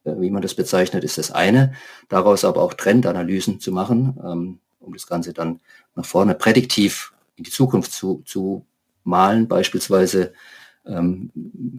äh, 0.04 0.12
wie 0.18 0.30
man 0.30 0.42
das 0.42 0.54
bezeichnet, 0.54 1.04
ist 1.04 1.18
das 1.18 1.30
eine. 1.30 1.74
Daraus 2.08 2.44
aber 2.44 2.62
auch 2.62 2.74
Trendanalysen 2.74 3.60
zu 3.60 3.72
machen, 3.72 4.18
ähm, 4.24 4.58
um 4.80 4.92
das 4.92 5.06
Ganze 5.06 5.32
dann 5.32 5.60
nach 5.94 6.04
vorne 6.04 6.34
prädiktiv 6.34 7.12
in 7.36 7.44
die 7.44 7.50
Zukunft 7.50 7.92
zu, 7.92 8.22
zu 8.24 8.66
malen, 9.04 9.48
beispielsweise, 9.48 10.32
ähm, 10.86 11.30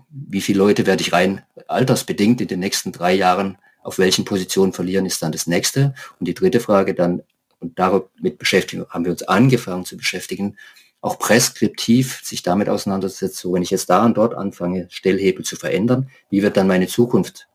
wie 0.10 0.42
viele 0.42 0.60
Leute 0.60 0.86
werde 0.86 1.02
ich 1.02 1.14
rein 1.14 1.44
altersbedingt 1.68 2.42
in 2.42 2.48
den 2.48 2.60
nächsten 2.60 2.92
drei 2.92 3.14
Jahren 3.14 3.58
auf 3.84 3.98
welchen 3.98 4.26
Positionen 4.26 4.74
verlieren, 4.74 5.06
ist 5.06 5.22
dann 5.22 5.32
das 5.32 5.48
nächste. 5.48 5.94
Und 6.20 6.28
die 6.28 6.34
dritte 6.34 6.60
Frage 6.60 6.94
dann, 6.94 7.24
und 7.60 7.78
damit 7.78 8.38
beschäftigen, 8.38 8.86
haben 8.90 9.06
wir 9.06 9.12
uns 9.12 9.24
angefangen 9.24 9.86
zu 9.86 9.98
beschäftigen, 9.98 10.58
auch 11.02 11.18
präskriptiv 11.18 12.22
sich 12.24 12.44
damit 12.44 12.70
auseinandersetzt, 12.70 13.38
so 13.38 13.54
wenn 13.54 13.64
ich 13.64 13.72
jetzt 13.72 13.90
da 13.90 14.06
und 14.06 14.18
dort 14.18 14.36
anfange, 14.36 14.88
Stellhebel 14.90 15.44
zu 15.44 15.56
verändern, 15.56 16.10
wie 16.30 16.44
wird 16.44 16.58
dann 16.58 16.68
meine 16.68 16.88
Zukunft 16.88 17.48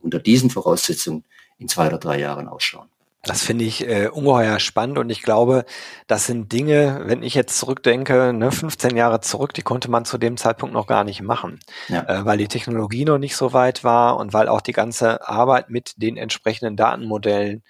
unter 0.00 0.20
diesen 0.20 0.50
Voraussetzungen 0.50 1.24
in 1.58 1.68
zwei 1.68 1.88
oder 1.88 1.98
drei 1.98 2.20
Jahren 2.20 2.48
ausschauen? 2.48 2.88
Das 3.24 3.42
finde 3.44 3.64
ich 3.64 3.86
äh, 3.86 4.08
ungeheuer 4.08 4.58
spannend 4.58 4.98
und 4.98 5.08
ich 5.08 5.22
glaube, 5.22 5.64
das 6.08 6.26
sind 6.26 6.52
Dinge, 6.52 7.02
wenn 7.04 7.22
ich 7.22 7.34
jetzt 7.34 7.56
zurückdenke, 7.56 8.32
ne, 8.32 8.50
15 8.50 8.96
Jahre 8.96 9.20
zurück, 9.20 9.54
die 9.54 9.62
konnte 9.62 9.88
man 9.88 10.04
zu 10.04 10.18
dem 10.18 10.36
Zeitpunkt 10.36 10.74
noch 10.74 10.88
gar 10.88 11.04
nicht 11.04 11.22
machen, 11.22 11.60
ja. 11.88 12.02
äh, 12.08 12.24
weil 12.24 12.38
die 12.38 12.48
Technologie 12.48 13.04
noch 13.04 13.18
nicht 13.18 13.36
so 13.36 13.52
weit 13.52 13.84
war 13.84 14.16
und 14.16 14.32
weil 14.32 14.48
auch 14.48 14.60
die 14.60 14.72
ganze 14.72 15.28
Arbeit 15.28 15.70
mit 15.70 15.94
den 16.02 16.16
entsprechenden 16.16 16.76
Datenmodellen 16.76 17.62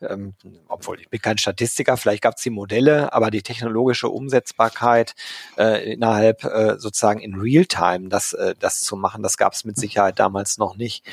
ähm, 0.00 0.34
obwohl 0.68 1.00
ich 1.00 1.08
bin 1.08 1.20
kein 1.20 1.38
Statistiker, 1.38 1.96
vielleicht 1.96 2.22
gab 2.22 2.36
es 2.36 2.42
die 2.42 2.50
Modelle, 2.50 3.12
aber 3.12 3.30
die 3.30 3.42
technologische 3.42 4.08
Umsetzbarkeit 4.08 5.14
äh, 5.56 5.92
innerhalb 5.92 6.44
äh, 6.44 6.78
sozusagen 6.78 7.20
in 7.20 7.34
Realtime, 7.34 8.08
das, 8.08 8.32
äh, 8.32 8.54
das 8.60 8.80
zu 8.82 8.96
machen, 8.96 9.22
das 9.22 9.36
gab 9.36 9.54
es 9.54 9.64
mit 9.64 9.76
Sicherheit 9.76 10.18
damals 10.20 10.58
noch 10.58 10.76
nicht. 10.76 11.04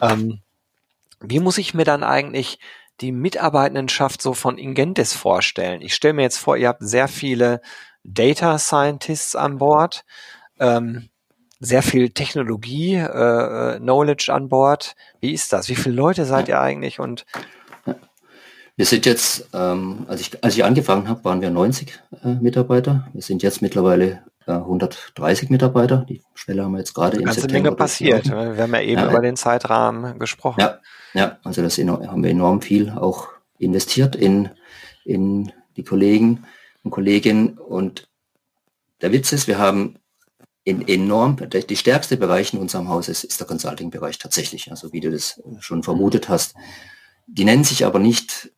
Ähm, 0.00 0.40
wie 1.20 1.40
muss 1.40 1.58
ich 1.58 1.74
mir 1.74 1.84
dann 1.84 2.04
eigentlich 2.04 2.60
die 3.00 3.12
Mitarbeitendenschaft 3.12 4.22
so 4.22 4.34
von 4.34 4.58
Ingentis 4.58 5.12
vorstellen? 5.12 5.80
Ich 5.82 5.94
stelle 5.94 6.14
mir 6.14 6.22
jetzt 6.22 6.38
vor, 6.38 6.56
ihr 6.56 6.68
habt 6.68 6.82
sehr 6.82 7.08
viele 7.08 7.60
Data 8.04 8.58
Scientists 8.58 9.36
an 9.36 9.58
Bord, 9.58 10.04
ähm, 10.58 11.08
sehr 11.60 11.82
viel 11.82 12.10
Technologie, 12.10 12.94
äh, 12.94 13.74
äh 13.74 13.78
Knowledge 13.78 14.32
an 14.32 14.48
Bord. 14.48 14.94
Wie 15.20 15.32
ist 15.32 15.52
das? 15.52 15.68
Wie 15.68 15.76
viele 15.76 15.96
Leute 15.96 16.24
seid 16.24 16.48
ihr 16.48 16.60
eigentlich 16.60 17.00
und 17.00 17.26
wir 18.78 18.86
sind 18.86 19.06
jetzt, 19.06 19.48
ähm, 19.54 20.06
als, 20.06 20.20
ich, 20.20 20.44
als 20.44 20.56
ich 20.56 20.64
angefangen 20.64 21.08
habe, 21.08 21.24
waren 21.24 21.40
wir 21.40 21.50
90 21.50 22.00
äh, 22.22 22.34
Mitarbeiter. 22.34 23.08
Wir 23.12 23.22
sind 23.22 23.42
jetzt 23.42 23.60
mittlerweile 23.60 24.22
äh, 24.48 24.52
130 24.52 25.50
Mitarbeiter. 25.50 26.06
Die 26.08 26.22
Schwelle 26.34 26.64
haben 26.64 26.72
wir 26.72 26.78
jetzt 26.78 26.94
gerade 26.94 27.18
im 27.18 27.26
September. 27.30 27.52
Menge 27.52 27.72
passiert. 27.72 28.26
Wir 28.26 28.62
haben 28.62 28.74
ja 28.74 28.80
eben 28.80 29.00
ja, 29.00 29.10
über 29.10 29.20
den 29.20 29.36
Zeitrahmen 29.36 30.18
gesprochen. 30.18 30.60
Ja, 30.60 30.78
ja 31.12 31.38
also 31.44 31.62
das 31.62 31.78
haben 31.78 32.22
wir 32.22 32.30
enorm 32.30 32.62
viel 32.62 32.90
auch 32.90 33.28
investiert 33.58 34.16
in, 34.16 34.50
in 35.04 35.52
die 35.76 35.84
Kollegen 35.84 36.44
und 36.82 36.90
Kolleginnen. 36.90 37.58
Und 37.58 38.08
der 39.02 39.12
Witz 39.12 39.32
ist, 39.32 39.46
wir 39.46 39.58
haben 39.58 39.96
in 40.64 40.86
enorm, 40.86 41.36
die 41.48 41.76
stärkste 41.76 42.16
Bereich 42.16 42.52
in 42.52 42.58
unserem 42.58 42.88
Haus 42.88 43.08
ist, 43.08 43.24
ist 43.24 43.40
der 43.40 43.46
Consulting-Bereich 43.46 44.18
tatsächlich. 44.18 44.70
Also 44.70 44.92
wie 44.92 45.00
du 45.00 45.10
das 45.10 45.42
schon 45.60 45.82
vermutet 45.82 46.28
hast. 46.28 46.54
Die 47.26 47.44
nennen 47.44 47.64
sich 47.64 47.84
aber 47.84 47.98
nicht 47.98 48.50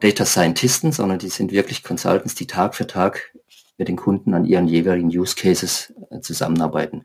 Data 0.00 0.24
Scientisten, 0.24 0.92
sondern 0.92 1.18
die 1.18 1.28
sind 1.28 1.52
wirklich 1.52 1.82
Consultants, 1.82 2.34
die 2.34 2.46
Tag 2.46 2.74
für 2.74 2.86
Tag 2.86 3.33
mit 3.76 3.88
den 3.88 3.96
Kunden 3.96 4.34
an 4.34 4.44
ihren 4.44 4.68
jeweiligen 4.68 5.08
Use 5.08 5.34
Cases 5.36 5.92
äh, 6.10 6.20
zusammenarbeiten. 6.20 7.04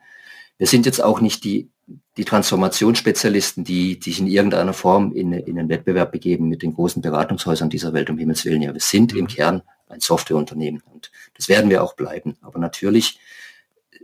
Wir 0.58 0.68
sind 0.68 0.86
jetzt 0.86 1.02
auch 1.02 1.22
nicht 1.22 1.44
die, 1.44 1.70
die 2.18 2.26
Transformationsspezialisten, 2.26 3.64
die, 3.64 4.00
die 4.00 4.12
sich 4.12 4.20
in 4.20 4.28
irgendeiner 4.28 4.74
Form 4.74 5.14
in, 5.14 5.32
in 5.34 5.58
einen 5.58 5.70
Wettbewerb 5.70 6.12
begeben 6.12 6.50
mit 6.50 6.62
den 6.62 6.74
großen 6.74 7.02
Beratungshäusern 7.02 7.70
dieser 7.70 7.94
Welt, 7.94 8.10
um 8.10 8.18
Himmels 8.18 8.46
Willen. 8.46 8.62
Ja, 8.62 8.74
wir 8.74 8.82
sind 8.82 9.14
im 9.14 9.22
mhm. 9.22 9.28
Kern 9.28 9.62
ein 9.88 10.02
Softwareunternehmen 10.02 10.82
und 10.86 11.12
das 11.36 11.50
werden 11.50 11.70
wir 11.70 11.84
auch 11.84 11.96
bleiben. 11.96 12.38
Aber 12.42 12.60
natürlich 12.60 13.20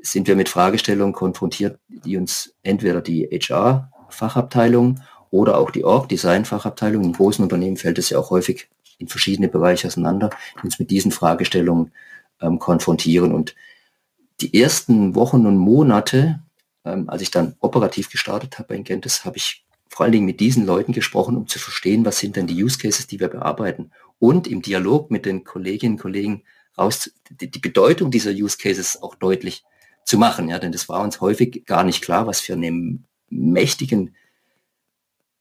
sind 0.01 0.27
wir 0.27 0.35
mit 0.35 0.49
Fragestellungen 0.49 1.13
konfrontiert, 1.13 1.79
die 1.89 2.17
uns 2.17 2.55
entweder 2.63 3.01
die 3.01 3.27
HR-Fachabteilung 3.27 5.01
oder 5.31 5.57
auch 5.57 5.71
die 5.71 5.83
Org-Design-Fachabteilung, 5.83 7.03
in 7.03 7.13
großen 7.13 7.43
Unternehmen 7.43 7.77
fällt 7.77 7.99
es 7.99 8.09
ja 8.09 8.17
auch 8.17 8.29
häufig 8.29 8.69
in 8.97 9.07
verschiedene 9.07 9.49
Bereiche 9.49 9.87
auseinander, 9.87 10.29
die 10.57 10.65
uns 10.65 10.79
mit 10.79 10.89
diesen 10.89 11.11
Fragestellungen 11.11 11.91
ähm, 12.45 12.59
konfrontieren. 12.59 13.31
Und 13.31 13.55
die 14.41 14.59
ersten 14.59 15.15
Wochen 15.15 15.45
und 15.45 15.57
Monate, 15.57 16.41
ähm, 16.83 17.09
als 17.09 17.21
ich 17.21 17.31
dann 17.31 17.55
operativ 17.59 18.09
gestartet 18.09 18.57
habe 18.57 18.69
bei 18.69 18.75
Ingentis, 18.75 19.25
habe 19.25 19.37
ich 19.37 19.65
vor 19.89 20.03
allen 20.03 20.11
Dingen 20.11 20.25
mit 20.25 20.39
diesen 20.39 20.65
Leuten 20.65 20.93
gesprochen, 20.93 21.37
um 21.37 21.47
zu 21.47 21.59
verstehen, 21.59 22.05
was 22.05 22.19
sind 22.19 22.35
denn 22.35 22.47
die 22.47 22.63
Use 22.63 22.77
Cases, 22.77 23.07
die 23.07 23.19
wir 23.19 23.29
bearbeiten. 23.29 23.91
Und 24.19 24.47
im 24.47 24.61
Dialog 24.61 25.11
mit 25.11 25.25
den 25.25 25.43
Kolleginnen 25.43 25.95
und 25.95 26.01
Kollegen 26.01 26.43
raus, 26.77 27.11
die, 27.29 27.49
die 27.49 27.59
Bedeutung 27.59 28.11
dieser 28.11 28.31
Use 28.31 28.57
Cases 28.57 29.01
auch 29.01 29.15
deutlich 29.15 29.63
zu 30.03 30.17
machen. 30.17 30.49
Ja, 30.49 30.59
denn 30.59 30.71
das 30.71 30.89
war 30.89 31.01
uns 31.01 31.21
häufig 31.21 31.65
gar 31.65 31.83
nicht 31.83 32.01
klar, 32.01 32.27
was 32.27 32.41
für 32.41 32.53
einen 32.53 33.05
mächtigen 33.29 34.15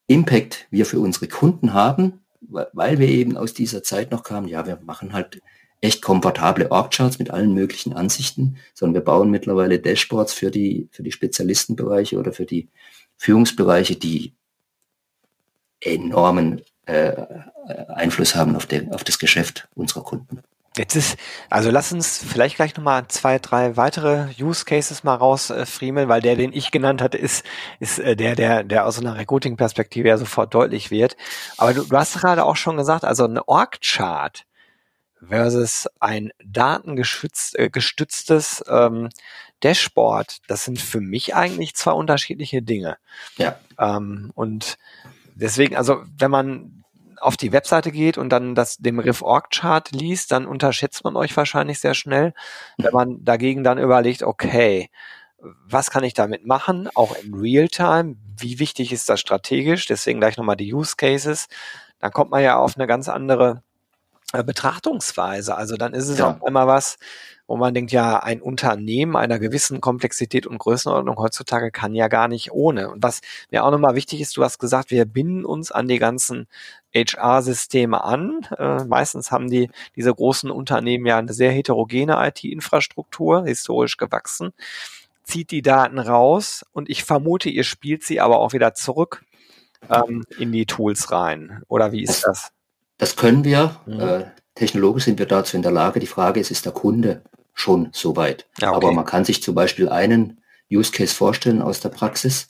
Impact 0.06 0.66
wir 0.70 0.86
für 0.86 1.00
unsere 1.00 1.28
Kunden 1.28 1.72
haben 1.72 2.24
weil 2.48 2.98
wir 2.98 3.08
eben 3.08 3.36
aus 3.36 3.54
dieser 3.54 3.82
Zeit 3.82 4.10
noch 4.10 4.22
kamen, 4.22 4.48
ja, 4.48 4.66
wir 4.66 4.78
machen 4.82 5.12
halt 5.12 5.40
echt 5.80 6.02
komfortable 6.02 6.70
Org-Charts 6.70 7.18
mit 7.18 7.30
allen 7.30 7.52
möglichen 7.52 7.92
Ansichten, 7.92 8.56
sondern 8.72 8.94
wir 8.94 9.04
bauen 9.04 9.30
mittlerweile 9.30 9.78
Dashboards 9.78 10.32
für 10.32 10.50
die, 10.50 10.88
für 10.90 11.02
die 11.02 11.12
Spezialistenbereiche 11.12 12.18
oder 12.18 12.32
für 12.32 12.46
die 12.46 12.68
Führungsbereiche, 13.16 13.96
die 13.96 14.34
enormen 15.80 16.62
äh, 16.86 17.12
Einfluss 17.88 18.34
haben 18.34 18.56
auf, 18.56 18.66
den, 18.66 18.92
auf 18.92 19.04
das 19.04 19.18
Geschäft 19.18 19.68
unserer 19.74 20.02
Kunden. 20.02 20.40
Jetzt 20.76 20.96
ist, 20.96 21.16
also 21.50 21.70
lass 21.70 21.92
uns 21.92 22.18
vielleicht 22.18 22.56
gleich 22.56 22.76
nochmal 22.76 23.06
zwei, 23.06 23.38
drei 23.38 23.76
weitere 23.76 24.26
Use 24.40 24.64
Cases 24.64 25.04
mal 25.04 25.14
rausfriemeln, 25.14 26.06
äh, 26.06 26.08
weil 26.08 26.20
der, 26.20 26.34
den 26.34 26.52
ich 26.52 26.72
genannt 26.72 27.00
hatte, 27.00 27.16
ist, 27.16 27.44
ist 27.78 28.00
äh, 28.00 28.16
der, 28.16 28.34
der, 28.34 28.64
der 28.64 28.84
aus 28.84 28.98
einer 28.98 29.16
Recruiting-Perspektive 29.16 30.08
ja 30.08 30.18
sofort 30.18 30.52
deutlich 30.52 30.90
wird. 30.90 31.16
Aber 31.58 31.74
du, 31.74 31.84
du 31.84 31.96
hast 31.96 32.20
gerade 32.20 32.44
auch 32.44 32.56
schon 32.56 32.76
gesagt, 32.76 33.04
also 33.04 33.24
eine 33.24 33.46
Org-Chart 33.46 34.44
versus 35.28 35.88
ein 36.00 36.30
datengestütztes 36.44 38.60
äh, 38.60 38.86
ähm, 38.86 39.08
Dashboard, 39.62 40.38
das 40.48 40.64
sind 40.64 40.80
für 40.80 41.00
mich 41.00 41.34
eigentlich 41.34 41.74
zwei 41.74 41.92
unterschiedliche 41.92 42.62
Dinge. 42.62 42.98
Ja. 43.36 43.58
Ähm, 43.78 44.30
und 44.34 44.76
deswegen, 45.34 45.76
also 45.76 46.02
wenn 46.18 46.30
man 46.30 46.84
auf 47.20 47.36
die 47.36 47.52
Webseite 47.52 47.90
geht 47.90 48.18
und 48.18 48.28
dann 48.28 48.54
das 48.54 48.76
dem 48.76 48.98
Riff 48.98 49.22
Org 49.22 49.50
Chart 49.50 49.90
liest, 49.92 50.32
dann 50.32 50.46
unterschätzt 50.46 51.04
man 51.04 51.16
euch 51.16 51.34
wahrscheinlich 51.36 51.80
sehr 51.80 51.94
schnell. 51.94 52.34
Wenn 52.76 52.92
man 52.92 53.24
dagegen 53.24 53.64
dann 53.64 53.78
überlegt, 53.78 54.22
okay, 54.22 54.90
was 55.66 55.90
kann 55.90 56.04
ich 56.04 56.14
damit 56.14 56.46
machen, 56.46 56.88
auch 56.94 57.14
im 57.16 57.34
Realtime, 57.34 58.16
wie 58.38 58.58
wichtig 58.58 58.92
ist 58.92 59.08
das 59.08 59.20
strategisch, 59.20 59.86
deswegen 59.86 60.20
gleich 60.20 60.36
nochmal 60.36 60.56
die 60.56 60.72
Use 60.72 60.96
Cases, 60.96 61.48
dann 61.98 62.12
kommt 62.12 62.30
man 62.30 62.42
ja 62.42 62.58
auf 62.58 62.76
eine 62.76 62.86
ganz 62.86 63.08
andere 63.08 63.62
Betrachtungsweise. 64.42 65.54
Also 65.54 65.76
dann 65.76 65.94
ist 65.94 66.08
es 66.08 66.18
ja. 66.18 66.30
auch 66.30 66.46
einmal 66.46 66.66
was, 66.66 66.98
wo 67.46 67.56
man 67.56 67.74
denkt, 67.74 67.92
ja, 67.92 68.22
ein 68.22 68.40
Unternehmen 68.40 69.16
einer 69.16 69.38
gewissen 69.38 69.80
Komplexität 69.80 70.46
und 70.46 70.58
Größenordnung 70.58 71.16
heutzutage 71.18 71.70
kann 71.70 71.94
ja 71.94 72.08
gar 72.08 72.26
nicht 72.26 72.52
ohne. 72.52 72.90
Und 72.90 73.02
was 73.02 73.20
mir 73.50 73.64
auch 73.64 73.70
nochmal 73.70 73.94
wichtig 73.94 74.20
ist, 74.20 74.36
du 74.36 74.42
hast 74.42 74.58
gesagt, 74.58 74.90
wir 74.90 75.04
binden 75.04 75.44
uns 75.44 75.70
an 75.70 75.86
die 75.86 75.98
ganzen 75.98 76.46
HR-Systeme 76.94 78.02
an. 78.02 78.46
Äh, 78.58 78.84
meistens 78.84 79.30
haben 79.30 79.50
die 79.50 79.70
diese 79.94 80.14
großen 80.14 80.50
Unternehmen 80.50 81.04
ja 81.04 81.18
eine 81.18 81.34
sehr 81.34 81.52
heterogene 81.52 82.16
IT-Infrastruktur, 82.26 83.44
historisch 83.44 83.98
gewachsen, 83.98 84.52
zieht 85.22 85.50
die 85.50 85.62
Daten 85.62 85.98
raus 85.98 86.64
und 86.72 86.88
ich 86.88 87.04
vermute, 87.04 87.50
ihr 87.50 87.64
spielt 87.64 88.04
sie 88.04 88.20
aber 88.20 88.38
auch 88.38 88.52
wieder 88.52 88.74
zurück 88.74 89.22
ähm, 89.90 90.24
in 90.38 90.52
die 90.52 90.66
Tools 90.66 91.10
rein. 91.10 91.62
Oder 91.68 91.92
wie 91.92 92.02
ist 92.02 92.26
das? 92.26 92.53
Das 93.04 93.16
können 93.16 93.44
wir. 93.44 93.76
Mhm. 93.84 94.00
Äh, 94.00 94.24
technologisch 94.54 95.04
sind 95.04 95.18
wir 95.18 95.26
dazu 95.26 95.58
in 95.58 95.62
der 95.62 95.72
Lage. 95.72 96.00
Die 96.00 96.06
Frage 96.06 96.40
ist, 96.40 96.50
ist 96.50 96.64
der 96.64 96.72
Kunde 96.72 97.20
schon 97.52 97.90
so 97.92 98.16
weit? 98.16 98.46
Ja, 98.58 98.68
okay. 98.68 98.76
Aber 98.76 98.92
man 98.92 99.04
kann 99.04 99.26
sich 99.26 99.42
zum 99.42 99.54
Beispiel 99.54 99.90
einen 99.90 100.40
Use 100.72 100.90
Case 100.90 101.14
vorstellen 101.14 101.60
aus 101.60 101.80
der 101.80 101.90
Praxis, 101.90 102.46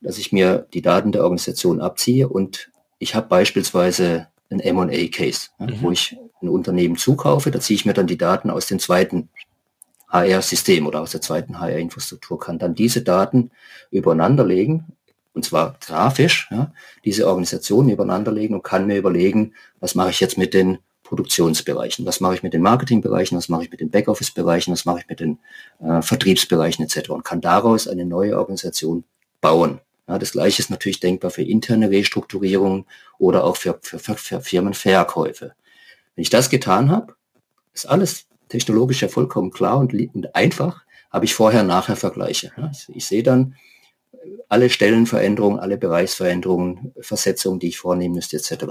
dass 0.00 0.16
ich 0.16 0.32
mir 0.32 0.66
die 0.72 0.80
Daten 0.80 1.12
der 1.12 1.22
Organisation 1.22 1.82
abziehe 1.82 2.30
und 2.30 2.70
ich 2.98 3.14
habe 3.14 3.28
beispielsweise 3.28 4.28
ein 4.48 4.60
M&A-Case, 4.60 5.48
mhm. 5.58 5.82
wo 5.82 5.90
ich 5.90 6.16
ein 6.40 6.48
Unternehmen 6.48 6.96
zukaufe, 6.96 7.50
da 7.50 7.60
ziehe 7.60 7.74
ich 7.74 7.84
mir 7.84 7.92
dann 7.92 8.06
die 8.06 8.16
Daten 8.16 8.48
aus 8.48 8.68
dem 8.68 8.78
zweiten 8.78 9.28
HR-System 10.08 10.86
oder 10.86 11.02
aus 11.02 11.10
der 11.10 11.20
zweiten 11.20 11.60
HR-Infrastruktur, 11.60 12.38
kann 12.38 12.58
dann 12.58 12.74
diese 12.74 13.02
Daten 13.02 13.50
übereinander 13.90 14.46
legen, 14.46 14.96
und 15.32 15.44
zwar 15.44 15.76
grafisch, 15.80 16.48
ja, 16.50 16.72
diese 17.04 17.26
Organisationen 17.26 17.90
übereinander 17.90 18.32
legen 18.32 18.54
und 18.54 18.62
kann 18.62 18.86
mir 18.86 18.96
überlegen, 18.96 19.54
was 19.78 19.94
mache 19.94 20.10
ich 20.10 20.20
jetzt 20.20 20.38
mit 20.38 20.54
den 20.54 20.78
Produktionsbereichen. 21.10 22.06
Was 22.06 22.20
mache 22.20 22.34
ich 22.34 22.44
mit 22.44 22.54
den 22.54 22.62
Marketingbereichen, 22.62 23.36
was 23.36 23.48
mache 23.48 23.64
ich 23.64 23.70
mit 23.72 23.80
den 23.80 23.90
Backoffice-Bereichen, 23.90 24.72
was 24.72 24.84
mache 24.84 25.00
ich 25.00 25.08
mit 25.08 25.18
den 25.18 25.40
äh, 25.80 26.02
Vertriebsbereichen 26.02 26.84
etc. 26.84 27.10
und 27.10 27.24
kann 27.24 27.40
daraus 27.40 27.88
eine 27.88 28.04
neue 28.06 28.38
Organisation 28.38 29.02
bauen. 29.40 29.80
Ja, 30.06 30.20
das 30.20 30.32
gleiche 30.32 30.62
ist 30.62 30.70
natürlich 30.70 31.00
denkbar 31.00 31.32
für 31.32 31.42
interne 31.42 31.90
Restrukturierungen 31.90 32.84
oder 33.18 33.42
auch 33.42 33.56
für, 33.56 33.78
für, 33.82 33.98
für, 33.98 34.14
für 34.14 34.40
Firmenverkäufe. 34.40 35.54
Wenn 36.14 36.22
ich 36.22 36.30
das 36.30 36.48
getan 36.48 36.90
habe, 36.90 37.16
ist 37.74 37.86
alles 37.86 38.26
technologisch 38.48 39.02
ja 39.02 39.08
vollkommen 39.08 39.50
klar 39.50 39.78
und, 39.78 39.92
und 39.92 40.34
einfach, 40.36 40.84
habe 41.10 41.24
ich 41.24 41.34
vorher-nachher 41.34 41.96
Vergleiche. 41.96 42.52
Ja, 42.56 42.70
ich 42.86 43.04
sehe 43.04 43.24
dann 43.24 43.56
alle 44.48 44.70
Stellenveränderungen, 44.70 45.60
alle 45.60 45.78
Bereichsveränderungen, 45.78 46.92
Versetzungen, 47.00 47.60
die 47.60 47.68
ich 47.68 47.78
vornehmen 47.78 48.14
müsste, 48.14 48.36
etc. 48.36 48.64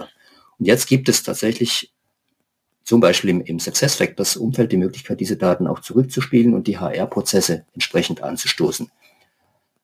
Und 0.57 0.65
jetzt 0.65 0.87
gibt 0.87 1.09
es 1.09 1.23
tatsächlich 1.23 1.93
zum 2.83 2.99
Beispiel 2.99 3.29
im, 3.29 3.41
im 3.41 3.59
SuccessFactors 3.59 4.35
Umfeld 4.35 4.71
die 4.71 4.77
Möglichkeit, 4.77 5.19
diese 5.19 5.37
Daten 5.37 5.67
auch 5.67 5.79
zurückzuspielen 5.79 6.53
und 6.53 6.67
die 6.67 6.79
HR-Prozesse 6.79 7.65
entsprechend 7.73 8.23
anzustoßen. 8.23 8.91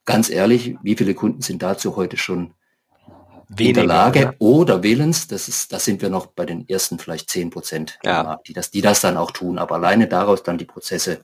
Ganz 0.05 0.29
ehrlich, 0.29 0.75
wie 0.83 0.95
viele 0.95 1.13
Kunden 1.13 1.41
sind 1.41 1.61
dazu 1.61 1.95
heute 1.95 2.17
schon 2.17 2.53
Weniger, 3.47 3.67
in 3.67 3.73
der 3.73 3.83
Lage 3.85 4.19
oder? 4.19 4.35
oder 4.39 4.83
willens? 4.83 5.27
Das 5.27 5.47
ist, 5.47 5.71
da 5.71 5.79
sind 5.79 6.01
wir 6.01 6.09
noch 6.09 6.27
bei 6.27 6.45
den 6.45 6.67
ersten 6.67 6.97
vielleicht 6.97 7.29
zehn 7.29 7.51
Prozent, 7.51 7.99
ja. 8.03 8.39
die 8.47 8.53
das, 8.53 8.71
die 8.71 8.81
das 8.81 9.01
dann 9.01 9.17
auch 9.17 9.31
tun. 9.31 9.59
Aber 9.59 9.75
alleine 9.75 10.07
daraus 10.07 10.43
dann 10.43 10.57
die 10.57 10.65
Prozesse 10.65 11.23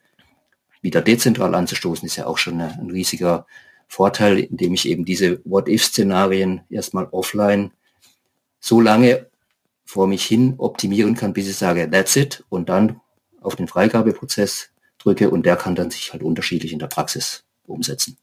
wieder 0.82 1.02
dezentral 1.02 1.56
anzustoßen, 1.56 2.06
ist 2.06 2.16
ja 2.16 2.28
auch 2.28 2.38
schon 2.38 2.62
eine, 2.62 2.74
ein 2.74 2.90
riesiger 2.90 3.46
Vorteil, 3.92 4.40
indem 4.40 4.74
ich 4.74 4.88
eben 4.88 5.04
diese 5.04 5.42
What-If-Szenarien 5.44 6.62
erstmal 6.70 7.10
offline 7.12 7.72
so 8.62 8.80
lange 8.80 9.30
vor 9.84 10.08
mich 10.08 10.24
hin 10.24 10.56
optimieren 10.60 11.16
kann, 11.16 11.34
bis 11.34 11.50
ich 11.50 11.58
sage, 11.58 11.90
that's 11.92 12.16
it, 12.16 12.42
und 12.48 12.70
dann 12.70 13.02
auf 13.42 13.58
den 13.58 13.68
Freigabeprozess 13.68 14.70
drücke 14.98 15.30
und 15.30 15.46
der 15.46 15.58
kann 15.58 15.76
dann 15.76 15.92
sich 15.92 16.14
halt 16.14 16.24
unterschiedlich 16.24 16.72
in 16.72 16.80
der 16.80 16.88
Praxis 16.88 17.44
umsetzen. 17.68 18.16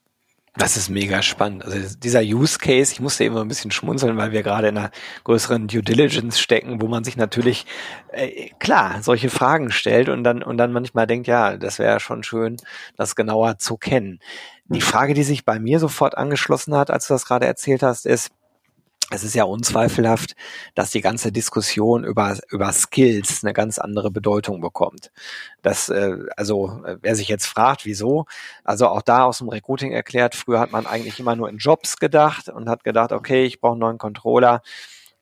Das 0.56 0.76
ist 0.76 0.88
mega 0.88 1.22
spannend. 1.22 1.64
Also 1.64 1.96
dieser 1.98 2.20
Use 2.20 2.58
Case, 2.58 2.92
ich 2.92 3.00
musste 3.00 3.24
immer 3.24 3.42
ein 3.42 3.48
bisschen 3.48 3.70
schmunzeln, 3.70 4.16
weil 4.16 4.32
wir 4.32 4.42
gerade 4.42 4.68
in 4.68 4.78
einer 4.78 4.90
größeren 5.24 5.68
Due 5.68 5.82
Diligence 5.82 6.40
stecken, 6.40 6.80
wo 6.80 6.88
man 6.88 7.04
sich 7.04 7.16
natürlich 7.16 7.66
äh, 8.12 8.50
klar 8.58 9.02
solche 9.02 9.30
Fragen 9.30 9.70
stellt 9.70 10.08
und 10.08 10.24
dann 10.24 10.42
und 10.42 10.58
dann 10.58 10.72
manchmal 10.72 11.06
denkt, 11.06 11.26
ja, 11.26 11.56
das 11.56 11.78
wäre 11.78 12.00
schon 12.00 12.22
schön, 12.22 12.56
das 12.96 13.14
genauer 13.14 13.58
zu 13.58 13.76
kennen. 13.76 14.20
Die 14.66 14.80
Frage, 14.80 15.14
die 15.14 15.22
sich 15.22 15.44
bei 15.44 15.58
mir 15.58 15.78
sofort 15.78 16.16
angeschlossen 16.16 16.74
hat, 16.74 16.90
als 16.90 17.06
du 17.06 17.14
das 17.14 17.24
gerade 17.24 17.46
erzählt 17.46 17.82
hast, 17.82 18.04
ist, 18.04 18.30
es 19.10 19.24
ist 19.24 19.34
ja 19.34 19.44
unzweifelhaft, 19.44 20.34
dass 20.74 20.90
die 20.90 21.00
ganze 21.00 21.32
Diskussion 21.32 22.04
über, 22.04 22.36
über 22.50 22.70
Skills 22.72 23.42
eine 23.42 23.54
ganz 23.54 23.78
andere 23.78 24.10
Bedeutung 24.10 24.60
bekommt. 24.60 25.10
Das, 25.62 25.88
äh, 25.88 26.16
also, 26.36 26.82
wer 27.00 27.16
sich 27.16 27.28
jetzt 27.28 27.46
fragt, 27.46 27.86
wieso, 27.86 28.26
also 28.64 28.88
auch 28.88 29.02
da 29.02 29.24
aus 29.24 29.38
dem 29.38 29.48
Recruiting 29.48 29.92
erklärt, 29.92 30.34
früher 30.34 30.60
hat 30.60 30.72
man 30.72 30.86
eigentlich 30.86 31.18
immer 31.20 31.36
nur 31.36 31.48
in 31.48 31.56
Jobs 31.56 31.96
gedacht 31.96 32.48
und 32.50 32.68
hat 32.68 32.84
gedacht, 32.84 33.12
okay, 33.12 33.44
ich 33.44 33.60
brauche 33.60 33.72
einen 33.72 33.80
neuen 33.80 33.98
Controller, 33.98 34.60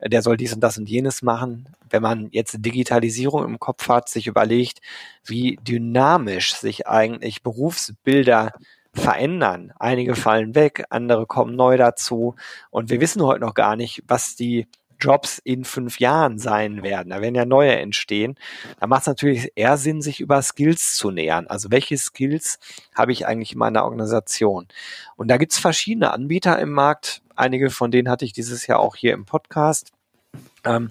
der 0.00 0.22
soll 0.22 0.36
dies 0.36 0.52
und 0.52 0.60
das 0.60 0.78
und 0.78 0.88
jenes 0.88 1.22
machen. 1.22 1.68
Wenn 1.88 2.02
man 2.02 2.28
jetzt 2.30 2.56
Digitalisierung 2.58 3.44
im 3.44 3.58
Kopf 3.58 3.88
hat, 3.88 4.08
sich 4.08 4.26
überlegt, 4.26 4.80
wie 5.24 5.58
dynamisch 5.62 6.54
sich 6.54 6.86
eigentlich 6.86 7.42
Berufsbilder 7.42 8.52
verändern. 8.96 9.72
Einige 9.78 10.14
fallen 10.16 10.54
weg, 10.54 10.84
andere 10.90 11.26
kommen 11.26 11.56
neu 11.56 11.76
dazu. 11.76 12.34
Und 12.70 12.90
wir 12.90 13.00
wissen 13.00 13.22
heute 13.22 13.40
noch 13.40 13.54
gar 13.54 13.76
nicht, 13.76 14.02
was 14.06 14.36
die 14.36 14.66
Jobs 14.98 15.38
in 15.38 15.64
fünf 15.64 16.00
Jahren 16.00 16.38
sein 16.38 16.82
werden. 16.82 17.10
Da 17.10 17.20
werden 17.20 17.34
ja 17.34 17.44
neue 17.44 17.76
entstehen. 17.76 18.36
Da 18.80 18.86
macht 18.86 19.02
es 19.02 19.06
natürlich 19.06 19.52
eher 19.54 19.76
Sinn, 19.76 20.02
sich 20.02 20.20
über 20.20 20.40
Skills 20.42 20.96
zu 20.96 21.10
nähern. 21.10 21.46
Also 21.46 21.70
welche 21.70 21.96
Skills 21.98 22.58
habe 22.94 23.12
ich 23.12 23.26
eigentlich 23.26 23.52
in 23.52 23.58
meiner 23.58 23.84
Organisation? 23.84 24.66
Und 25.16 25.28
da 25.28 25.36
gibt 25.36 25.52
es 25.52 25.58
verschiedene 25.58 26.12
Anbieter 26.12 26.58
im 26.58 26.72
Markt. 26.72 27.22
Einige 27.34 27.70
von 27.70 27.90
denen 27.90 28.08
hatte 28.08 28.24
ich 28.24 28.32
dieses 28.32 28.66
Jahr 28.66 28.80
auch 28.80 28.96
hier 28.96 29.12
im 29.12 29.26
Podcast. 29.26 29.92
Ähm, 30.64 30.90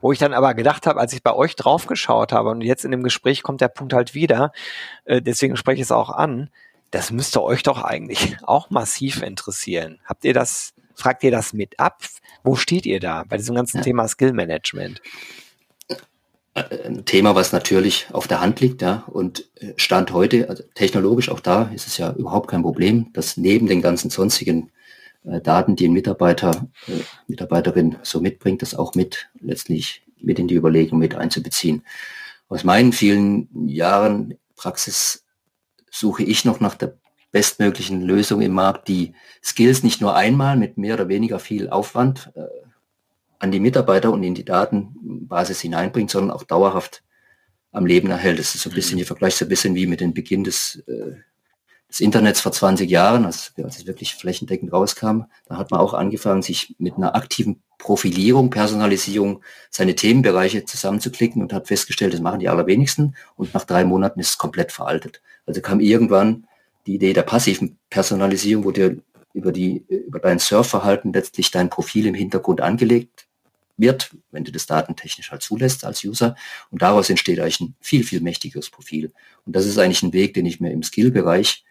wo 0.00 0.12
ich 0.12 0.18
dann 0.18 0.32
aber 0.32 0.54
gedacht 0.54 0.86
habe, 0.86 1.00
als 1.00 1.12
ich 1.12 1.22
bei 1.22 1.34
euch 1.34 1.56
draufgeschaut 1.56 2.32
habe 2.32 2.48
und 2.48 2.62
jetzt 2.62 2.84
in 2.84 2.92
dem 2.92 3.02
Gespräch 3.02 3.42
kommt 3.42 3.60
der 3.60 3.68
Punkt 3.68 3.92
halt 3.92 4.14
wieder, 4.14 4.52
äh, 5.04 5.20
deswegen 5.20 5.56
spreche 5.56 5.80
ich 5.80 5.88
es 5.88 5.92
auch 5.92 6.10
an, 6.10 6.48
das 6.90 7.10
müsste 7.10 7.42
euch 7.42 7.62
doch 7.62 7.82
eigentlich 7.82 8.36
auch 8.42 8.70
massiv 8.70 9.22
interessieren. 9.22 10.00
Habt 10.04 10.24
ihr 10.24 10.34
das, 10.34 10.74
fragt 10.94 11.24
ihr 11.24 11.30
das 11.30 11.52
mit 11.52 11.78
ab? 11.78 12.02
Wo 12.42 12.56
steht 12.56 12.86
ihr 12.86 13.00
da 13.00 13.24
bei 13.28 13.36
diesem 13.36 13.54
ganzen 13.54 13.78
ja. 13.78 13.82
Thema 13.82 14.08
Skill 14.08 14.32
Management? 14.32 15.00
Ein 16.54 17.04
Thema, 17.04 17.34
was 17.34 17.52
natürlich 17.52 18.06
auf 18.12 18.28
der 18.28 18.40
Hand 18.40 18.60
liegt, 18.60 18.80
ja, 18.80 19.04
und 19.08 19.50
äh, 19.56 19.74
Stand 19.76 20.12
heute, 20.12 20.48
also 20.48 20.62
technologisch 20.74 21.28
auch 21.28 21.40
da 21.40 21.70
ist 21.74 21.86
es 21.86 21.98
ja 21.98 22.12
überhaupt 22.14 22.48
kein 22.48 22.62
Problem, 22.62 23.12
dass 23.12 23.36
neben 23.36 23.66
den 23.66 23.82
ganzen 23.82 24.08
sonstigen 24.08 24.72
äh, 25.24 25.42
Daten, 25.42 25.76
die 25.76 25.86
ein 25.86 25.92
Mitarbeiter, 25.92 26.66
äh, 26.86 26.92
Mitarbeiterin 27.26 27.96
so 28.02 28.22
mitbringt, 28.22 28.62
das 28.62 28.74
auch 28.74 28.94
mit 28.94 29.28
letztlich 29.38 30.02
mit 30.18 30.38
in 30.38 30.48
die 30.48 30.54
Überlegung 30.54 30.98
mit 30.98 31.14
einzubeziehen. 31.14 31.82
Aus 32.48 32.64
meinen 32.64 32.92
vielen 32.92 33.68
Jahren 33.68 34.38
Praxis 34.56 35.25
suche 35.98 36.22
ich 36.22 36.44
noch 36.44 36.60
nach 36.60 36.74
der 36.74 36.96
bestmöglichen 37.32 38.02
Lösung 38.02 38.40
im 38.40 38.52
Markt, 38.52 38.88
die 38.88 39.14
Skills 39.42 39.82
nicht 39.82 40.00
nur 40.00 40.14
einmal 40.14 40.56
mit 40.56 40.78
mehr 40.78 40.94
oder 40.94 41.08
weniger 41.08 41.38
viel 41.38 41.68
Aufwand 41.68 42.32
äh, 42.34 42.46
an 43.38 43.50
die 43.50 43.60
Mitarbeiter 43.60 44.12
und 44.12 44.22
in 44.22 44.34
die 44.34 44.44
Datenbasis 44.44 45.60
hineinbringt, 45.60 46.10
sondern 46.10 46.30
auch 46.30 46.44
dauerhaft 46.44 47.02
am 47.72 47.84
Leben 47.84 48.10
erhält. 48.10 48.38
Das 48.38 48.54
ist 48.54 48.62
so 48.62 48.70
ein 48.70 48.74
bisschen, 48.74 48.96
mhm. 48.96 49.02
ich 49.02 49.06
vergleiche 49.06 49.36
so 49.36 49.44
ein 49.44 49.48
bisschen 49.48 49.74
wie 49.74 49.86
mit 49.86 50.00
dem 50.00 50.14
Beginn 50.14 50.44
des, 50.44 50.82
äh, 50.86 51.16
des 51.96 52.04
Internets 52.04 52.42
vor 52.42 52.52
20 52.52 52.90
Jahren, 52.90 53.24
als, 53.24 53.54
als 53.62 53.78
es 53.78 53.86
wirklich 53.86 54.16
flächendeckend 54.16 54.70
rauskam. 54.70 55.22
Da 55.46 55.56
hat 55.56 55.70
man 55.70 55.80
auch 55.80 55.94
angefangen, 55.94 56.42
sich 56.42 56.74
mit 56.78 56.96
einer 56.96 57.14
aktiven 57.14 57.62
Profilierung, 57.78 58.50
Personalisierung 58.50 59.42
seine 59.70 59.94
Themenbereiche 59.94 60.66
zusammenzuklicken 60.66 61.40
und 61.40 61.54
hat 61.54 61.68
festgestellt, 61.68 62.12
das 62.12 62.20
machen 62.20 62.40
die 62.40 62.50
allerwenigsten 62.50 63.16
und 63.36 63.54
nach 63.54 63.64
drei 63.64 63.84
Monaten 63.84 64.20
ist 64.20 64.30
es 64.30 64.38
komplett 64.38 64.72
veraltet. 64.72 65.22
Also 65.46 65.62
kam 65.62 65.80
irgendwann 65.80 66.46
die 66.86 66.96
Idee 66.96 67.14
der 67.14 67.22
passiven 67.22 67.78
Personalisierung, 67.88 68.64
wo 68.64 68.72
dir 68.72 68.98
über, 69.32 69.52
die, 69.52 69.84
über 69.88 70.18
dein 70.18 70.38
Surfverhalten 70.38 71.14
letztlich 71.14 71.50
dein 71.50 71.70
Profil 71.70 72.06
im 72.06 72.14
Hintergrund 72.14 72.60
angelegt 72.60 73.26
wird, 73.78 74.10
wenn 74.30 74.44
du 74.44 74.52
das 74.52 74.66
datentechnisch 74.66 75.30
halt 75.30 75.42
zulässt 75.42 75.84
als 75.84 76.04
User. 76.04 76.36
Und 76.70 76.82
daraus 76.82 77.08
entsteht 77.08 77.40
eigentlich 77.40 77.60
ein 77.60 77.74
viel, 77.80 78.04
viel 78.04 78.20
mächtigeres 78.20 78.70
Profil. 78.70 79.12
Und 79.46 79.56
das 79.56 79.64
ist 79.64 79.78
eigentlich 79.78 80.02
ein 80.02 80.12
Weg, 80.12 80.34
den 80.34 80.46
ich 80.46 80.60
mir 80.60 80.72
im 80.72 80.82
Skill-Bereich 80.82 81.65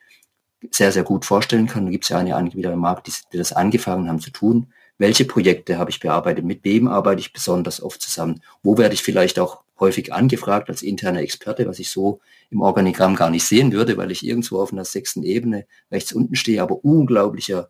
sehr, 0.71 0.91
sehr 0.91 1.03
gut 1.03 1.25
vorstellen 1.25 1.67
kann. 1.67 1.85
Da 1.85 1.91
gibt 1.91 2.05
es 2.05 2.09
ja 2.09 2.17
eine 2.17 2.35
Anbieter 2.35 2.73
im 2.73 2.79
Markt, 2.79 3.07
die, 3.07 3.13
die 3.33 3.37
das 3.37 3.53
angefangen 3.53 4.07
haben 4.07 4.19
zu 4.19 4.31
tun. 4.31 4.67
Welche 4.97 5.25
Projekte 5.25 5.77
habe 5.77 5.91
ich 5.91 5.99
bearbeitet? 5.99 6.45
Mit 6.45 6.63
wem 6.63 6.87
arbeite 6.87 7.19
ich 7.19 7.33
besonders 7.33 7.81
oft 7.81 8.01
zusammen? 8.01 8.41
Wo 8.63 8.77
werde 8.77 8.93
ich 8.93 9.03
vielleicht 9.03 9.39
auch 9.39 9.63
häufig 9.79 10.13
angefragt 10.13 10.69
als 10.69 10.81
interner 10.81 11.19
Experte, 11.19 11.67
was 11.67 11.79
ich 11.79 11.89
so 11.89 12.21
im 12.49 12.61
Organigramm 12.61 13.15
gar 13.15 13.29
nicht 13.29 13.43
sehen 13.43 13.73
würde, 13.73 13.97
weil 13.97 14.11
ich 14.11 14.25
irgendwo 14.25 14.61
auf 14.61 14.71
einer 14.71 14.85
sechsten 14.85 15.23
Ebene 15.23 15.65
rechts 15.91 16.13
unten 16.13 16.35
stehe, 16.35 16.61
aber 16.61 16.85
unglaublicher 16.85 17.69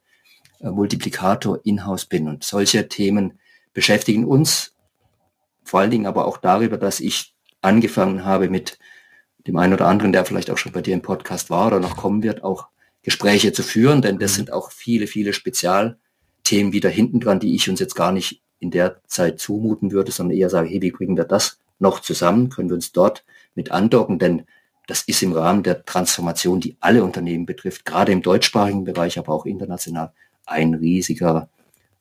äh, 0.60 0.70
Multiplikator 0.70 1.60
in-house 1.64 2.06
bin. 2.06 2.28
Und 2.28 2.44
solche 2.44 2.88
Themen 2.88 3.40
beschäftigen 3.74 4.26
uns 4.26 4.76
vor 5.66 5.80
allen 5.80 5.92
Dingen 5.92 6.06
aber 6.06 6.26
auch 6.26 6.38
darüber, 6.38 6.78
dass 6.78 7.00
ich 7.00 7.34
angefangen 7.62 8.24
habe 8.24 8.50
mit 8.50 8.78
dem 9.48 9.58
einen 9.58 9.74
oder 9.74 9.88
anderen, 9.88 10.14
der 10.14 10.26
vielleicht 10.26 10.52
auch 10.52 10.58
schon 10.58 10.72
bei 10.72 10.82
dir 10.82 10.94
im 10.94 11.02
Podcast 11.02 11.50
war 11.50 11.68
oder 11.68 11.80
noch 11.80 11.98
kommen 11.98 12.24
wird, 12.24 12.44
auch 12.44 12.68
Gespräche 13.06 13.54
zu 13.54 13.62
führen, 13.62 14.02
denn 14.02 14.18
das 14.18 14.32
mhm. 14.34 14.36
sind 14.36 14.54
auch 14.54 14.72
viele, 14.72 15.06
viele 15.06 15.32
Spezialthemen 15.32 16.74
wieder 16.74 16.90
hinten 16.90 17.20
dran, 17.20 17.40
die 17.40 17.56
ich 17.56 17.70
uns 17.70 17.80
jetzt 17.80 17.96
gar 17.96 18.12
nicht 18.12 18.42
in 18.60 18.72
der 18.72 19.00
Zeit 19.08 19.40
zumuten 19.40 19.92
würde, 19.92 20.12
sondern 20.12 20.36
eher 20.36 20.50
sage, 20.50 20.70
hey, 20.70 20.82
wie 20.82 20.92
bringen 20.92 21.16
wir 21.16 21.24
das 21.24 21.60
noch 21.78 22.00
zusammen? 22.00 22.50
Können 22.50 22.70
wir 22.70 22.76
uns 22.76 22.92
dort 22.92 23.24
mit 23.54 23.70
andocken? 23.72 24.18
Denn 24.18 24.46
das 24.88 25.04
ist 25.04 25.22
im 25.22 25.34
Rahmen 25.34 25.62
der 25.62 25.86
Transformation, 25.86 26.60
die 26.60 26.78
alle 26.80 27.04
Unternehmen 27.04 27.46
betrifft, 27.46 27.86
gerade 27.86 28.12
im 28.12 28.24
deutschsprachigen 28.24 28.86
Bereich, 28.86 29.20
aber 29.20 29.34
auch 29.34 29.46
international, 29.46 30.12
ein 30.48 30.74
riesiger 30.74 31.50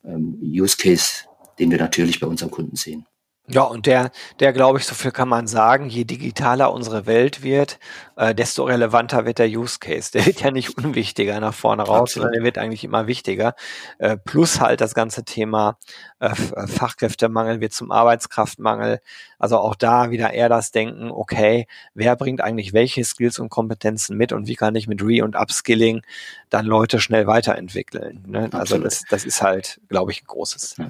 ähm, 0.03 0.39
Use 0.41 0.77
Case, 0.77 1.25
den 1.59 1.69
wir 1.69 1.77
natürlich 1.77 2.19
bei 2.19 2.27
unseren 2.27 2.49
Kunden 2.49 2.75
sehen. 2.75 3.05
Ja, 3.47 3.61
und 3.61 3.85
der, 3.85 4.09
der 4.39 4.53
glaube 4.53 4.79
ich, 4.79 4.85
so 4.85 4.95
viel 4.95 5.11
kann 5.11 5.29
man 5.29 5.45
sagen, 5.45 5.87
je 5.87 6.03
digitaler 6.03 6.73
unsere 6.73 7.05
Welt 7.05 7.43
wird, 7.43 7.77
äh, 8.15 8.33
desto 8.33 8.63
relevanter 8.63 9.25
wird 9.25 9.37
der 9.37 9.47
Use 9.47 9.77
Case. 9.79 10.11
Der 10.11 10.25
wird 10.25 10.41
ja 10.41 10.49
nicht 10.49 10.77
unwichtiger 10.77 11.39
nach 11.39 11.53
vorne 11.53 11.83
raus, 11.83 12.13
sondern 12.13 12.31
der 12.31 12.43
wird 12.43 12.57
eigentlich 12.57 12.83
immer 12.83 13.05
wichtiger. 13.05 13.53
Äh, 13.99 14.17
plus 14.17 14.59
halt 14.59 14.81
das 14.81 14.95
ganze 14.95 15.25
Thema 15.25 15.77
äh, 16.19 16.29
äh, 16.29 16.67
Fachkräftemangel 16.67 17.61
wird 17.61 17.73
zum 17.73 17.91
Arbeitskraftmangel. 17.91 18.99
Also 19.37 19.59
auch 19.59 19.75
da 19.75 20.09
wieder 20.09 20.33
eher 20.33 20.49
das 20.49 20.71
Denken, 20.71 21.11
okay, 21.11 21.67
wer 21.93 22.15
bringt 22.15 22.41
eigentlich 22.41 22.73
welche 22.73 23.03
Skills 23.03 23.37
und 23.37 23.49
Kompetenzen 23.49 24.17
mit 24.17 24.31
und 24.31 24.47
wie 24.47 24.55
kann 24.55 24.73
ich 24.73 24.87
mit 24.87 25.03
Re- 25.03 25.23
und 25.23 25.35
Upskilling 25.35 26.01
dann 26.49 26.65
Leute 26.65 26.99
schnell 26.99 27.27
weiterentwickeln. 27.27 28.23
Ne? 28.25 28.49
Also 28.53 28.79
das, 28.79 29.03
das 29.07 29.23
ist 29.23 29.43
halt, 29.43 29.79
glaube 29.87 30.11
ich, 30.11 30.23
ein 30.23 30.27
großes 30.27 30.75
Thema. 30.75 30.89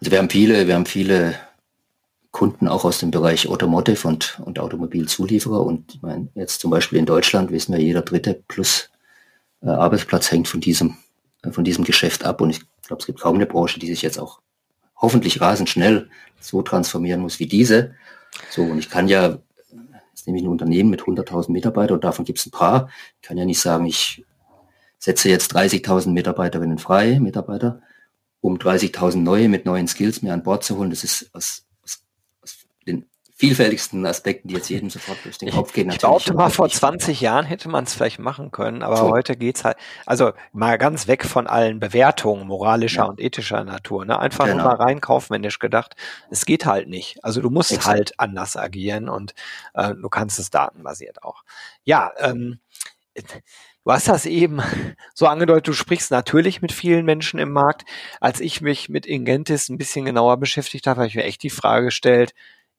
Also 0.00 0.10
wir 0.12 0.18
haben 0.18 0.30
viele, 0.30 0.68
wir 0.68 0.74
haben 0.76 0.86
viele 0.86 1.34
Kunden 2.36 2.68
auch 2.68 2.84
aus 2.84 2.98
dem 2.98 3.10
Bereich 3.10 3.48
Automotive 3.48 4.06
und, 4.06 4.38
und 4.44 4.58
Automobilzulieferer. 4.58 5.64
Und 5.64 5.94
ich 5.94 6.02
meine, 6.02 6.28
jetzt 6.34 6.60
zum 6.60 6.70
Beispiel 6.70 6.98
in 6.98 7.06
Deutschland 7.06 7.50
wissen 7.50 7.72
wir, 7.72 7.80
jeder 7.80 8.02
dritte 8.02 8.42
plus 8.46 8.90
äh, 9.62 9.70
Arbeitsplatz 9.70 10.30
hängt 10.30 10.46
von 10.46 10.60
diesem, 10.60 10.98
äh, 11.42 11.50
von 11.50 11.64
diesem 11.64 11.82
Geschäft 11.84 12.24
ab. 12.26 12.42
Und 12.42 12.50
ich 12.50 12.60
glaube, 12.86 13.00
es 13.00 13.06
gibt 13.06 13.20
kaum 13.20 13.36
eine 13.36 13.46
Branche, 13.46 13.80
die 13.80 13.86
sich 13.86 14.02
jetzt 14.02 14.18
auch 14.18 14.40
hoffentlich 14.96 15.40
rasend 15.40 15.70
schnell 15.70 16.10
so 16.38 16.60
transformieren 16.60 17.22
muss 17.22 17.40
wie 17.40 17.46
diese. 17.46 17.94
So, 18.50 18.64
und 18.64 18.80
ich 18.80 18.90
kann 18.90 19.08
ja, 19.08 19.38
jetzt 20.10 20.26
nehme 20.26 20.38
ich 20.38 20.44
ein 20.44 20.50
Unternehmen 20.50 20.90
mit 20.90 21.04
100.000 21.04 21.50
Mitarbeitern 21.50 21.94
und 21.94 22.04
davon 22.04 22.26
gibt 22.26 22.38
es 22.38 22.44
ein 22.44 22.50
paar, 22.50 22.90
ich 23.14 23.26
kann 23.26 23.38
ja 23.38 23.46
nicht 23.46 23.60
sagen, 23.60 23.86
ich 23.86 24.26
setze 24.98 25.30
jetzt 25.30 25.56
30.000 25.56 26.10
Mitarbeiterinnen 26.10 26.76
frei, 26.76 27.18
Mitarbeiter, 27.18 27.80
um 28.42 28.58
30.000 28.58 29.16
neue 29.16 29.48
mit 29.48 29.64
neuen 29.64 29.88
Skills 29.88 30.20
mehr 30.20 30.34
an 30.34 30.42
Bord 30.42 30.64
zu 30.64 30.76
holen. 30.76 30.90
Das 30.90 31.02
ist 31.02 31.30
aus, 31.32 31.65
vielfältigsten 33.38 34.06
Aspekten, 34.06 34.48
die 34.48 34.54
jetzt 34.54 34.70
jedem 34.70 34.88
sofort 34.88 35.18
durch 35.22 35.36
den 35.36 35.50
Kopf 35.50 35.74
gehen. 35.74 35.90
Ich 35.90 35.98
behaupte 35.98 36.32
mal, 36.32 36.48
vor 36.48 36.70
20 36.70 37.20
Jahren 37.20 37.44
hätte 37.44 37.68
man 37.68 37.84
es 37.84 37.92
vielleicht 37.92 38.18
machen 38.18 38.50
können, 38.50 38.82
aber 38.82 38.96
so. 38.96 39.10
heute 39.10 39.36
geht's 39.36 39.62
halt, 39.62 39.76
also 40.06 40.32
mal 40.52 40.78
ganz 40.78 41.06
weg 41.06 41.26
von 41.26 41.46
allen 41.46 41.78
Bewertungen 41.78 42.46
moralischer 42.46 43.02
ja. 43.02 43.08
und 43.08 43.20
ethischer 43.20 43.62
Natur. 43.62 44.06
Ne? 44.06 44.18
Einfach 44.18 44.46
genau. 44.46 44.62
nur 44.62 44.72
mal 44.72 44.76
rein 44.76 45.02
kaufmännisch 45.02 45.58
gedacht, 45.58 45.96
es 46.30 46.46
geht 46.46 46.64
halt 46.64 46.88
nicht. 46.88 47.22
Also 47.22 47.42
du 47.42 47.50
musst 47.50 47.72
Exakt. 47.72 47.86
halt 47.86 48.18
anders 48.18 48.56
agieren 48.56 49.10
und 49.10 49.34
äh, 49.74 49.94
du 49.94 50.08
kannst 50.08 50.38
es 50.38 50.48
datenbasiert 50.48 51.22
auch. 51.22 51.44
Ja, 51.84 52.12
ähm, 52.18 52.60
Du 53.84 53.92
hast 53.92 54.08
das 54.08 54.26
eben 54.26 54.60
so 55.14 55.28
angedeutet, 55.28 55.68
du 55.68 55.72
sprichst 55.72 56.10
natürlich 56.10 56.60
mit 56.60 56.72
vielen 56.72 57.04
Menschen 57.04 57.38
im 57.38 57.52
Markt. 57.52 57.84
Als 58.20 58.40
ich 58.40 58.60
mich 58.60 58.88
mit 58.88 59.06
Ingentis 59.06 59.68
ein 59.68 59.78
bisschen 59.78 60.04
genauer 60.04 60.38
beschäftigt 60.38 60.88
habe, 60.88 61.02
habe 61.02 61.06
ich 61.06 61.14
mir 61.14 61.22
echt 61.22 61.44
die 61.44 61.50
Frage 61.50 61.86
gestellt, 61.86 62.34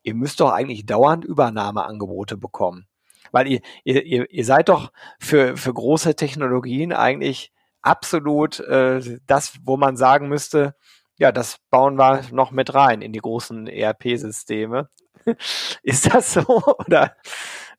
ihr 0.07 0.15
müsst 0.15 0.39
doch 0.39 0.51
eigentlich 0.51 0.85
dauernd 0.85 1.25
Übernahmeangebote 1.25 2.37
bekommen. 2.37 2.87
Weil 3.31 3.47
ihr, 3.47 3.61
ihr, 3.83 4.31
ihr 4.31 4.45
seid 4.45 4.69
doch 4.69 4.93
für, 5.19 5.57
für 5.57 5.73
große 5.73 6.15
Technologien 6.15 6.93
eigentlich 6.93 7.51
absolut 7.81 8.61
äh, 8.61 9.19
das, 9.27 9.57
wo 9.63 9.75
man 9.75 9.97
sagen 9.97 10.29
müsste, 10.29 10.75
ja, 11.19 11.33
das 11.33 11.57
bauen 11.69 11.95
wir 11.95 12.21
noch 12.31 12.51
mit 12.51 12.73
rein 12.73 13.01
in 13.01 13.11
die 13.11 13.19
großen 13.19 13.67
ERP-Systeme. 13.67 14.89
Ist 15.83 16.13
das 16.13 16.33
so 16.33 16.45
oder, 16.87 17.17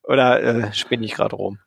oder 0.03 0.43
äh, 0.43 0.73
spinne 0.75 1.07
ich 1.07 1.15
gerade 1.15 1.35
rum? 1.35 1.59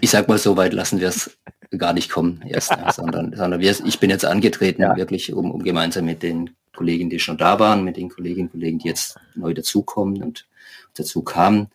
ich 0.00 0.10
sag 0.10 0.28
mal, 0.28 0.38
so 0.38 0.56
weit 0.56 0.72
lassen 0.72 1.00
wir 1.00 1.08
es 1.08 1.38
gar 1.76 1.92
nicht 1.92 2.10
kommen 2.10 2.42
erst, 2.46 2.72
sondern, 2.94 3.34
sondern 3.34 3.60
wir, 3.60 3.70
ich 3.84 4.00
bin 4.00 4.10
jetzt 4.10 4.24
angetreten, 4.24 4.82
ja. 4.82 4.96
wirklich, 4.96 5.32
um, 5.32 5.50
um 5.50 5.62
gemeinsam 5.62 6.04
mit 6.04 6.22
den 6.22 6.50
Kollegen, 6.80 7.10
die 7.10 7.18
schon 7.18 7.36
da 7.36 7.58
waren, 7.58 7.84
mit 7.84 7.98
den 7.98 8.08
Kolleginnen 8.08 8.46
und 8.46 8.52
Kollegen, 8.52 8.78
die 8.78 8.88
jetzt 8.88 9.18
neu 9.34 9.52
dazukommen 9.52 10.22
und 10.22 10.48
dazu 10.94 11.20
kamen, 11.20 11.68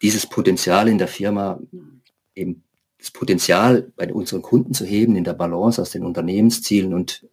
dieses 0.00 0.28
Potenzial 0.28 0.86
in 0.86 0.96
der 0.96 1.08
Firma, 1.08 1.58
eben 2.36 2.62
das 2.98 3.10
Potenzial 3.10 3.90
bei 3.96 4.12
unseren 4.14 4.42
Kunden 4.42 4.74
zu 4.74 4.84
heben, 4.84 5.16
in 5.16 5.24
der 5.24 5.32
Balance 5.32 5.82
aus 5.82 5.90
den 5.90 6.04
Unternehmenszielen 6.04 6.94
und 6.94 7.26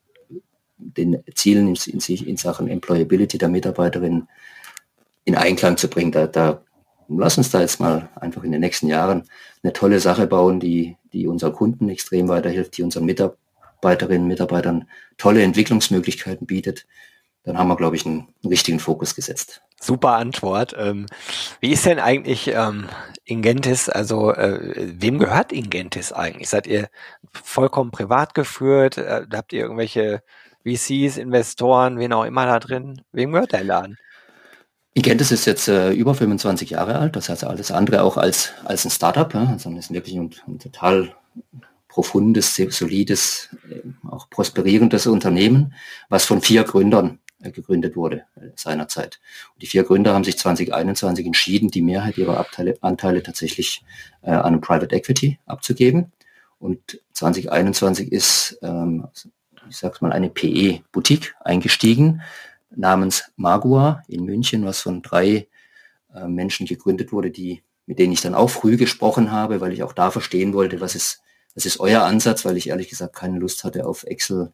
den 0.79 1.23
Zielen 1.35 1.67
in, 1.67 1.75
in, 1.93 1.99
in 2.25 2.37
Sachen 2.37 2.67
Employability 2.67 3.37
der 3.37 3.49
Mitarbeiterinnen 3.49 4.27
in 5.25 5.35
Einklang 5.35 5.77
zu 5.77 5.87
bringen. 5.89 6.11
Da, 6.11 6.25
da 6.25 6.63
lass 7.07 7.37
uns 7.37 7.51
da 7.51 7.61
jetzt 7.61 7.79
mal 7.79 8.09
einfach 8.15 8.43
in 8.43 8.51
den 8.51 8.61
nächsten 8.61 8.87
Jahren 8.87 9.25
eine 9.61 9.73
tolle 9.73 9.99
Sache 9.99 10.25
bauen, 10.25 10.59
die, 10.59 10.97
die 11.13 11.27
unseren 11.27 11.53
Kunden 11.53 11.87
extrem 11.89 12.27
weiterhilft, 12.27 12.77
die 12.77 12.83
unseren 12.83 13.05
Mitarbeiterinnen 13.77 14.23
und 14.23 14.27
Mitarbeitern 14.27 14.89
tolle 15.17 15.43
Entwicklungsmöglichkeiten 15.43 16.47
bietet. 16.47 16.85
Dann 17.43 17.57
haben 17.57 17.69
wir, 17.69 17.77
glaube 17.77 17.95
ich, 17.95 18.05
einen, 18.05 18.27
richtigen 18.43 18.79
Fokus 18.79 19.15
gesetzt. 19.15 19.61
Super 19.79 20.13
Antwort. 20.13 20.75
Ähm, 20.77 21.05
wie 21.61 21.71
ist 21.71 21.85
denn 21.85 21.99
eigentlich 21.99 22.49
ähm, 22.53 22.89
Ingentis, 23.23 23.89
also 23.89 24.33
äh, 24.33 24.59
wem 24.99 25.17
gehört 25.19 25.51
Ingentis 25.51 26.11
eigentlich? 26.11 26.49
Seid 26.49 26.67
ihr 26.67 26.89
vollkommen 27.31 27.91
privat 27.91 28.33
geführt? 28.33 28.97
Äh, 28.97 29.25
habt 29.31 29.53
ihr 29.53 29.61
irgendwelche 29.61 30.23
VCs, 30.65 31.17
Investoren, 31.17 31.99
wen 31.99 32.11
auch 32.13 32.25
immer 32.25 32.45
da 32.45 32.59
drin? 32.59 33.01
Wem 33.11 33.31
gehört 33.31 33.53
der 33.53 33.63
Laden? 33.63 33.97
Ingentis 34.93 35.31
ist 35.31 35.45
jetzt 35.45 35.67
äh, 35.67 35.91
über 35.91 36.15
25 36.15 36.71
Jahre 36.71 36.97
alt, 36.97 37.15
das 37.15 37.29
heißt 37.29 37.43
alles 37.43 37.71
andere 37.71 38.01
auch 38.01 38.17
als, 38.17 38.53
als 38.65 38.83
ein 38.83 38.89
Startup, 38.89 39.31
ja, 39.33 39.57
sondern 39.59 39.79
ist 39.79 39.93
wirklich 39.93 40.15
ein, 40.15 40.31
ein 40.47 40.59
total 40.59 41.13
profundes, 41.87 42.55
solides, 42.55 43.49
äh, 43.69 43.81
auch 44.07 44.29
prosperierendes 44.29 45.07
Unternehmen, 45.07 45.73
was 46.09 46.25
von 46.25 46.41
vier 46.41 46.63
Gründern 46.63 47.19
äh, 47.41 47.51
gegründet 47.51 47.95
wurde 47.95 48.23
äh, 48.35 48.49
seinerzeit. 48.55 49.19
Und 49.53 49.61
die 49.61 49.67
vier 49.67 49.83
Gründer 49.83 50.13
haben 50.13 50.23
sich 50.23 50.37
2021 50.37 51.25
entschieden, 51.25 51.69
die 51.69 51.83
Mehrheit 51.83 52.17
ihrer 52.17 52.37
Abteile, 52.37 52.77
Anteile 52.81 53.21
tatsächlich 53.21 53.83
äh, 54.23 54.31
an 54.31 54.59
Private 54.59 54.95
Equity 54.95 55.37
abzugeben. 55.45 56.11
Und 56.59 56.99
2021 57.13 58.11
ist, 58.11 58.57
ähm, 58.63 59.07
ich 59.69 59.77
sag's 59.77 60.01
mal, 60.01 60.11
eine 60.11 60.29
PE-Boutique 60.29 61.35
eingestiegen, 61.43 62.21
namens 62.75 63.31
Magua 63.35 64.01
in 64.07 64.25
München, 64.25 64.65
was 64.65 64.81
von 64.81 65.01
drei 65.01 65.47
äh, 66.15 66.27
Menschen 66.27 66.65
gegründet 66.65 67.11
wurde, 67.11 67.29
die, 67.29 67.61
mit 67.85 67.99
denen 67.99 68.13
ich 68.13 68.21
dann 68.21 68.33
auch 68.33 68.49
früh 68.49 68.77
gesprochen 68.77 69.31
habe, 69.31 69.61
weil 69.61 69.73
ich 69.73 69.83
auch 69.83 69.93
da 69.93 70.11
verstehen 70.11 70.53
wollte, 70.53 70.81
was 70.81 70.95
ist, 70.95 71.21
was 71.57 71.65
ist 71.65 71.79
euer 71.79 72.03
Ansatz, 72.03 72.45
weil 72.45 72.55
ich 72.55 72.69
ehrlich 72.69 72.87
gesagt 72.87 73.15
keine 73.15 73.39
Lust 73.39 73.63
hatte 73.63 73.87
auf 73.87 74.03
Excel 74.03 74.53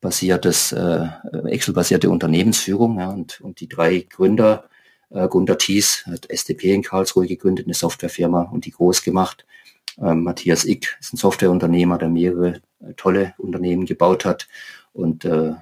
basiertes, 0.00 0.70
äh, 0.70 1.08
Excel-basierte 1.46 2.08
Unternehmensführung. 2.08 3.00
Ja, 3.00 3.08
und, 3.08 3.40
und 3.40 3.58
die 3.58 3.68
drei 3.68 4.06
Gründer, 4.08 4.68
äh, 5.10 5.26
Gunter 5.26 5.58
Thies 5.58 6.04
hat 6.06 6.30
SDP 6.30 6.72
in 6.74 6.82
Karlsruhe 6.84 7.26
gegründet, 7.26 7.66
eine 7.66 7.74
Softwarefirma 7.74 8.42
und 8.42 8.66
die 8.66 8.70
groß 8.70 9.02
gemacht. 9.02 9.46
Ähm, 10.00 10.22
Matthias 10.22 10.64
Ick 10.64 10.96
ist 11.00 11.12
ein 11.12 11.16
Softwareunternehmer, 11.16 11.98
der 11.98 12.08
mehrere 12.08 12.60
äh, 12.80 12.94
tolle 12.96 13.34
Unternehmen 13.38 13.84
gebaut 13.84 14.24
hat. 14.24 14.46
Und 14.92 15.24
äh, 15.24 15.54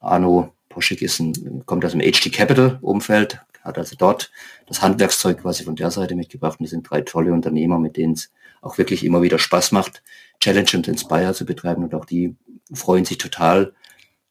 Arno 0.00 0.52
Poschek 0.68 1.00
ist 1.00 1.18
ein, 1.20 1.62
kommt 1.64 1.82
aus 1.86 1.92
dem 1.92 2.02
HD 2.02 2.30
Capital 2.30 2.78
Umfeld, 2.82 3.40
hat 3.64 3.78
also 3.78 3.96
dort 3.96 4.30
das 4.66 4.82
Handwerkszeug 4.82 5.42
quasi 5.42 5.64
von 5.64 5.74
der 5.74 5.90
Seite 5.90 6.14
mitgebracht. 6.14 6.60
Und 6.60 6.64
die 6.64 6.70
sind 6.70 6.88
drei 6.88 7.00
tolle 7.00 7.32
Unternehmer, 7.32 7.78
mit 7.78 7.96
denen 7.96 8.12
es 8.12 8.30
auch 8.60 8.78
wirklich 8.78 9.04
immer 9.04 9.22
wieder 9.22 9.38
Spaß 9.38 9.72
macht, 9.72 10.02
Challenge 10.40 10.70
und 10.74 10.88
Inspire 10.88 11.34
zu 11.34 11.44
betreiben. 11.44 11.82
Und 11.82 11.94
auch 11.94 12.04
die 12.04 12.36
freuen 12.72 13.04
sich 13.04 13.18
total, 13.18 13.72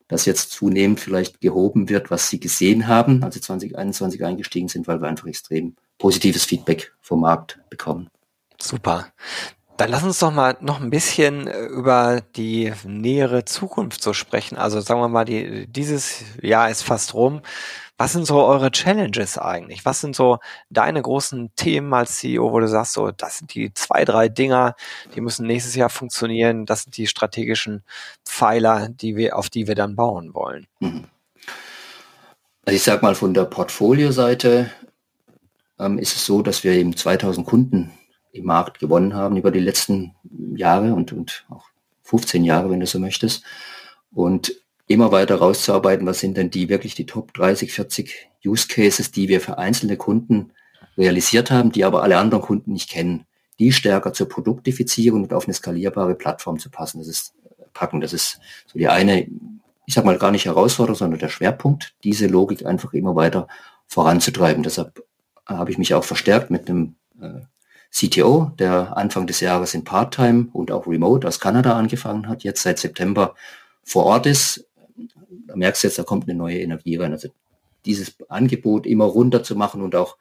dass 0.07 0.25
jetzt 0.25 0.51
zunehmend 0.51 0.99
vielleicht 0.99 1.41
gehoben 1.41 1.89
wird, 1.89 2.11
was 2.11 2.29
sie 2.29 2.39
gesehen 2.39 2.87
haben, 2.87 3.23
als 3.23 3.35
sie 3.35 3.41
2021 3.41 4.23
eingestiegen 4.23 4.67
sind, 4.67 4.87
weil 4.87 5.01
wir 5.01 5.07
einfach 5.07 5.27
extrem 5.27 5.75
positives 5.97 6.45
Feedback 6.45 6.93
vom 7.01 7.21
Markt 7.21 7.59
bekommen. 7.69 8.09
Super. 8.61 9.07
Dann 9.77 9.89
lass 9.89 10.03
uns 10.03 10.19
doch 10.19 10.31
mal 10.31 10.55
noch 10.61 10.79
ein 10.79 10.91
bisschen 10.91 11.47
äh, 11.47 11.65
über 11.65 12.21
die 12.35 12.71
nähere 12.85 13.43
Zukunft 13.45 14.03
so 14.03 14.13
sprechen. 14.13 14.55
Also 14.57 14.81
sagen 14.81 15.01
wir 15.01 15.07
mal, 15.07 15.25
die, 15.25 15.67
dieses 15.67 16.23
Jahr 16.41 16.69
ist 16.69 16.83
fast 16.83 17.13
rum. 17.15 17.41
Was 17.97 18.13
sind 18.13 18.25
so 18.25 18.43
eure 18.43 18.71
Challenges 18.71 19.37
eigentlich? 19.37 19.85
Was 19.85 20.01
sind 20.01 20.15
so 20.15 20.39
deine 20.69 21.01
großen 21.01 21.51
Themen 21.55 21.93
als 21.93 22.17
CEO, 22.17 22.51
wo 22.51 22.59
du 22.59 22.67
sagst, 22.67 22.93
so, 22.93 23.11
das 23.11 23.37
sind 23.39 23.53
die 23.53 23.73
zwei, 23.73 24.03
drei 24.05 24.29
Dinger, 24.29 24.75
die 25.15 25.21
müssen 25.21 25.47
nächstes 25.47 25.75
Jahr 25.75 25.89
funktionieren. 25.89 26.65
Das 26.65 26.83
sind 26.83 26.97
die 26.97 27.07
strategischen 27.07 27.83
Pfeiler, 28.25 28.89
die 28.89 29.15
wir, 29.15 29.37
auf 29.37 29.49
die 29.49 29.67
wir 29.67 29.75
dann 29.75 29.95
bauen 29.95 30.33
wollen. 30.33 30.67
Mhm. 30.79 31.05
Also 32.65 32.75
ich 32.75 32.83
sag 32.83 33.01
mal, 33.01 33.15
von 33.15 33.33
der 33.33 33.45
Portfolio-Seite 33.45 34.71
ähm, 35.79 35.97
ist 35.97 36.15
es 36.15 36.25
so, 36.25 36.41
dass 36.41 36.63
wir 36.63 36.73
eben 36.73 36.95
2000 36.95 37.45
Kunden 37.45 37.91
im 38.33 38.45
Markt 38.45 38.79
gewonnen 38.79 39.13
haben 39.13 39.37
über 39.37 39.51
die 39.51 39.59
letzten 39.59 40.15
Jahre 40.55 40.93
und, 40.93 41.13
und 41.13 41.45
auch 41.49 41.67
15 42.03 42.43
Jahre, 42.43 42.69
wenn 42.69 42.79
du 42.79 42.87
so 42.87 42.99
möchtest. 42.99 43.43
Und 44.11 44.53
immer 44.87 45.11
weiter 45.11 45.35
rauszuarbeiten, 45.35 46.05
was 46.05 46.19
sind 46.19 46.35
denn 46.35 46.49
die 46.49 46.67
wirklich 46.67 46.95
die 46.95 47.05
Top 47.05 47.33
30, 47.33 47.71
40 47.71 48.29
Use 48.45 48.67
Cases, 48.67 49.11
die 49.11 49.29
wir 49.29 49.39
für 49.39 49.57
einzelne 49.57 49.97
Kunden 49.97 50.51
realisiert 50.97 51.51
haben, 51.51 51.71
die 51.71 51.85
aber 51.85 52.03
alle 52.03 52.17
anderen 52.17 52.43
Kunden 52.43 52.73
nicht 52.73 52.89
kennen. 52.89 53.25
Die 53.59 53.71
stärker 53.71 54.13
zur 54.13 54.27
Produktifizierung 54.27 55.23
und 55.23 55.33
auf 55.33 55.45
eine 55.45 55.53
skalierbare 55.53 56.15
Plattform 56.15 56.59
zu 56.59 56.69
passen. 56.69 56.99
Das 56.99 57.07
ist 57.07 57.33
packen. 57.73 58.01
Das 58.01 58.13
ist 58.13 58.39
so 58.67 58.77
die 58.79 58.87
eine, 58.87 59.27
ich 59.85 59.93
sag 59.93 60.05
mal 60.05 60.17
gar 60.17 60.31
nicht 60.31 60.45
Herausforderung, 60.45 60.97
sondern 60.97 61.19
der 61.19 61.29
Schwerpunkt, 61.29 61.95
diese 62.03 62.27
Logik 62.27 62.65
einfach 62.65 62.93
immer 62.93 63.15
weiter 63.15 63.47
voranzutreiben. 63.87 64.63
Deshalb 64.63 65.03
habe 65.45 65.71
ich 65.71 65.77
mich 65.77 65.93
auch 65.93 66.03
verstärkt 66.03 66.49
mit 66.49 66.69
einem 66.69 66.95
äh, 67.21 67.41
CTO, 67.93 68.51
der 68.57 68.97
Anfang 68.97 69.27
des 69.27 69.39
Jahres 69.39 69.75
in 69.75 69.83
Part-Time 69.83 70.47
und 70.51 70.71
auch 70.71 70.87
Remote 70.87 71.27
aus 71.27 71.39
Kanada 71.39 71.77
angefangen 71.77 72.27
hat, 72.27 72.43
jetzt 72.43 72.63
seit 72.63 72.79
September 72.79 73.35
vor 73.83 74.05
Ort 74.05 74.25
ist. 74.25 74.67
Da 75.47 75.55
merkst 75.55 75.83
du 75.83 75.87
jetzt, 75.87 75.99
da 75.99 76.03
kommt 76.03 76.27
eine 76.27 76.37
neue 76.37 76.59
Energie 76.59 76.95
rein. 76.95 77.11
Also 77.11 77.29
dieses 77.85 78.15
Angebot 78.29 78.87
immer 78.87 79.05
runter 79.05 79.43
zu 79.43 79.55
machen 79.55 79.81
und 79.83 79.95
auch 79.95 80.17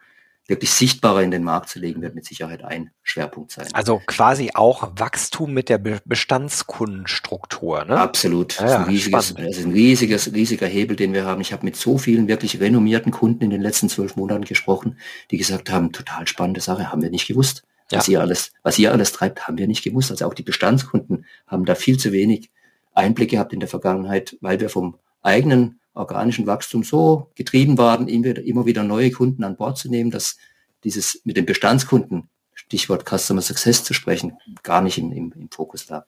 wirklich 0.49 0.71
sichtbarer 0.71 1.23
in 1.23 1.31
den 1.31 1.45
Markt 1.45 1.69
zu 1.69 1.79
legen, 1.79 2.03
wird 2.03 2.15
mit 2.15 2.25
Sicherheit 2.25 2.65
ein 2.65 2.91
Schwerpunkt 3.03 3.53
sein. 3.53 3.69
Also 3.73 4.01
quasi 4.07 4.51
auch 4.55 4.93
Wachstum 4.97 5.55
mit 5.55 5.69
der 5.69 5.79
Bestandskundenstruktur, 5.79 7.85
ne? 7.85 7.97
Absolut. 7.97 8.57
Ja, 8.57 8.63
das 8.63 8.73
ist 8.73 8.79
ein, 8.79 8.85
riesiges, 8.85 9.35
das 9.35 9.57
ist 9.57 9.65
ein 9.65 9.73
riesiges, 9.73 10.33
riesiger 10.33 10.67
Hebel, 10.67 10.97
den 10.97 11.13
wir 11.13 11.25
haben. 11.25 11.41
Ich 11.41 11.53
habe 11.53 11.65
mit 11.65 11.77
so 11.77 11.97
vielen 11.97 12.29
wirklich 12.29 12.61
renommierten 12.61 13.13
Kunden 13.13 13.45
in 13.45 13.51
den 13.51 13.63
letzten 13.63 13.89
zwölf 13.89 14.17
Monaten 14.17 14.45
gesprochen, 14.45 14.99
die 15.31 15.39
gesagt 15.39 15.71
haben, 15.71 15.93
total 15.93 16.27
spannende 16.27 16.61
Sache, 16.61 16.91
haben 16.91 17.03
wir 17.03 17.11
nicht 17.11 17.29
gewusst. 17.29 17.63
Ja. 17.91 17.99
Was 17.99 18.09
ihr 18.09 18.21
alles, 18.21 18.53
was 18.63 18.79
ihr 18.79 18.91
alles 18.91 19.13
treibt, 19.13 19.47
haben 19.47 19.59
wir 19.59 19.69
nicht 19.69 19.85
gewusst. 19.85 20.11
Also 20.11 20.27
auch 20.27 20.35
die 20.35 20.43
Bestandskunden 20.43 21.27
haben 21.47 21.65
da 21.65 21.75
viel 21.75 21.99
zu 21.99 22.11
wenig 22.11 22.51
Einblick 22.95 23.31
gehabt 23.31 23.53
in 23.53 23.61
der 23.61 23.69
Vergangenheit, 23.69 24.37
weil 24.41 24.61
wir 24.61 24.71
vom 24.71 24.97
eigenen 25.23 25.79
organischen 25.95 26.47
Wachstum 26.47 26.85
so 26.85 27.31
getrieben 27.35 27.79
waren, 27.79 28.09
immer 28.09 28.67
wieder 28.67 28.83
neue 28.83 29.11
Kunden 29.11 29.45
an 29.45 29.57
Bord 29.57 29.79
zu 29.79 29.89
nehmen, 29.89 30.11
dass 30.11 30.37
dieses 30.85 31.21
mit 31.25 31.37
den 31.37 31.47
Bestandskunden, 31.47 32.29
Stichwort 32.55 33.09
Customer 33.09 33.43
Success 33.43 33.85
zu 33.85 33.95
sprechen, 33.95 34.39
gar 34.63 34.81
nicht 34.83 34.99
im, 34.99 35.13
im, 35.13 35.33
im 35.37 35.51
Fokus 35.51 35.89
lag. 35.89 36.07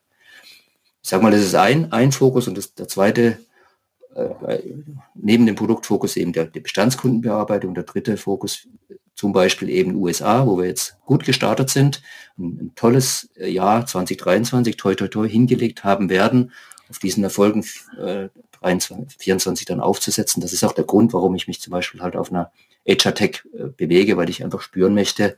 Ich 1.02 1.10
sag 1.10 1.22
mal, 1.22 1.30
das 1.30 1.42
ist 1.42 1.54
ein, 1.54 1.92
ein 1.92 2.12
Fokus 2.12 2.48
und 2.48 2.56
das, 2.56 2.74
der 2.74 2.88
zweite, 2.88 3.38
äh, 4.14 4.60
neben 5.14 5.46
dem 5.46 5.54
Produktfokus 5.54 6.16
eben 6.16 6.32
der, 6.32 6.46
der 6.46 6.60
Bestandskundenbearbeitung, 6.60 7.74
der 7.74 7.84
dritte 7.84 8.16
Fokus 8.16 8.68
zum 9.14 9.32
Beispiel 9.32 9.68
eben 9.68 9.96
USA, 9.96 10.46
wo 10.46 10.58
wir 10.58 10.66
jetzt 10.66 10.98
gut 11.04 11.24
gestartet 11.24 11.70
sind, 11.70 12.02
ein, 12.38 12.58
ein 12.60 12.72
tolles 12.74 13.30
Jahr 13.36 13.86
2023, 13.86 14.76
toi 14.76 14.94
toi 14.94 15.08
toi 15.08 15.28
hingelegt 15.28 15.84
haben 15.84 16.08
werden, 16.08 16.52
auf 16.88 16.98
diesen 16.98 17.24
Erfolgen 17.24 17.64
äh, 17.98 18.28
23, 18.64 19.18
24 19.18 19.66
dann 19.66 19.80
aufzusetzen. 19.80 20.40
Das 20.40 20.52
ist 20.52 20.64
auch 20.64 20.72
der 20.72 20.84
Grund, 20.84 21.12
warum 21.12 21.34
ich 21.34 21.46
mich 21.46 21.60
zum 21.60 21.70
Beispiel 21.70 22.00
halt 22.00 22.16
auf 22.16 22.30
einer 22.30 22.50
HR 22.86 23.14
Tech 23.14 23.42
äh, 23.52 23.64
bewege, 23.64 24.16
weil 24.16 24.30
ich 24.30 24.42
einfach 24.42 24.62
spüren 24.62 24.94
möchte, 24.94 25.36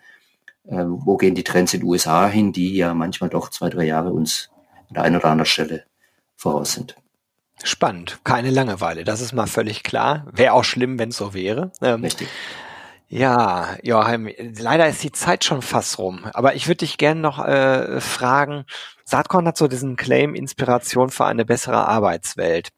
äh, 0.66 0.84
wo 0.86 1.16
gehen 1.16 1.34
die 1.34 1.44
Trends 1.44 1.74
in 1.74 1.80
den 1.80 1.88
USA 1.88 2.26
hin, 2.28 2.52
die 2.52 2.76
ja 2.76 2.94
manchmal 2.94 3.30
doch 3.30 3.50
zwei, 3.50 3.68
drei 3.68 3.84
Jahre 3.84 4.12
uns 4.12 4.50
an 4.88 4.94
der 4.94 5.02
einen 5.02 5.16
oder 5.16 5.26
anderen 5.26 5.46
Stelle 5.46 5.84
voraus 6.36 6.72
sind. 6.72 6.96
Spannend, 7.64 8.20
keine 8.22 8.50
Langeweile, 8.50 9.04
das 9.04 9.20
ist 9.20 9.32
mal 9.32 9.46
völlig 9.46 9.82
klar. 9.82 10.26
Wäre 10.30 10.52
auch 10.52 10.64
schlimm, 10.64 10.98
wenn 10.98 11.08
es 11.08 11.16
so 11.16 11.34
wäre. 11.34 11.72
Ähm, 11.80 12.02
Richtig. 12.02 12.28
Ja, 13.08 13.76
Joachim, 13.82 14.28
leider 14.58 14.88
ist 14.88 15.02
die 15.04 15.12
Zeit 15.12 15.44
schon 15.44 15.62
fast 15.62 15.98
rum. 15.98 16.24
Aber 16.32 16.54
ich 16.56 16.66
würde 16.66 16.78
dich 16.78 16.98
gerne 16.98 17.20
noch 17.20 17.38
äh, 17.38 18.00
fragen, 18.00 18.64
Saatkorn 19.04 19.46
hat 19.46 19.56
so 19.56 19.68
diesen 19.68 19.94
Claim 19.94 20.34
Inspiration 20.34 21.10
für 21.10 21.24
eine 21.24 21.44
bessere 21.44 21.86
Arbeitswelt. 21.86 22.70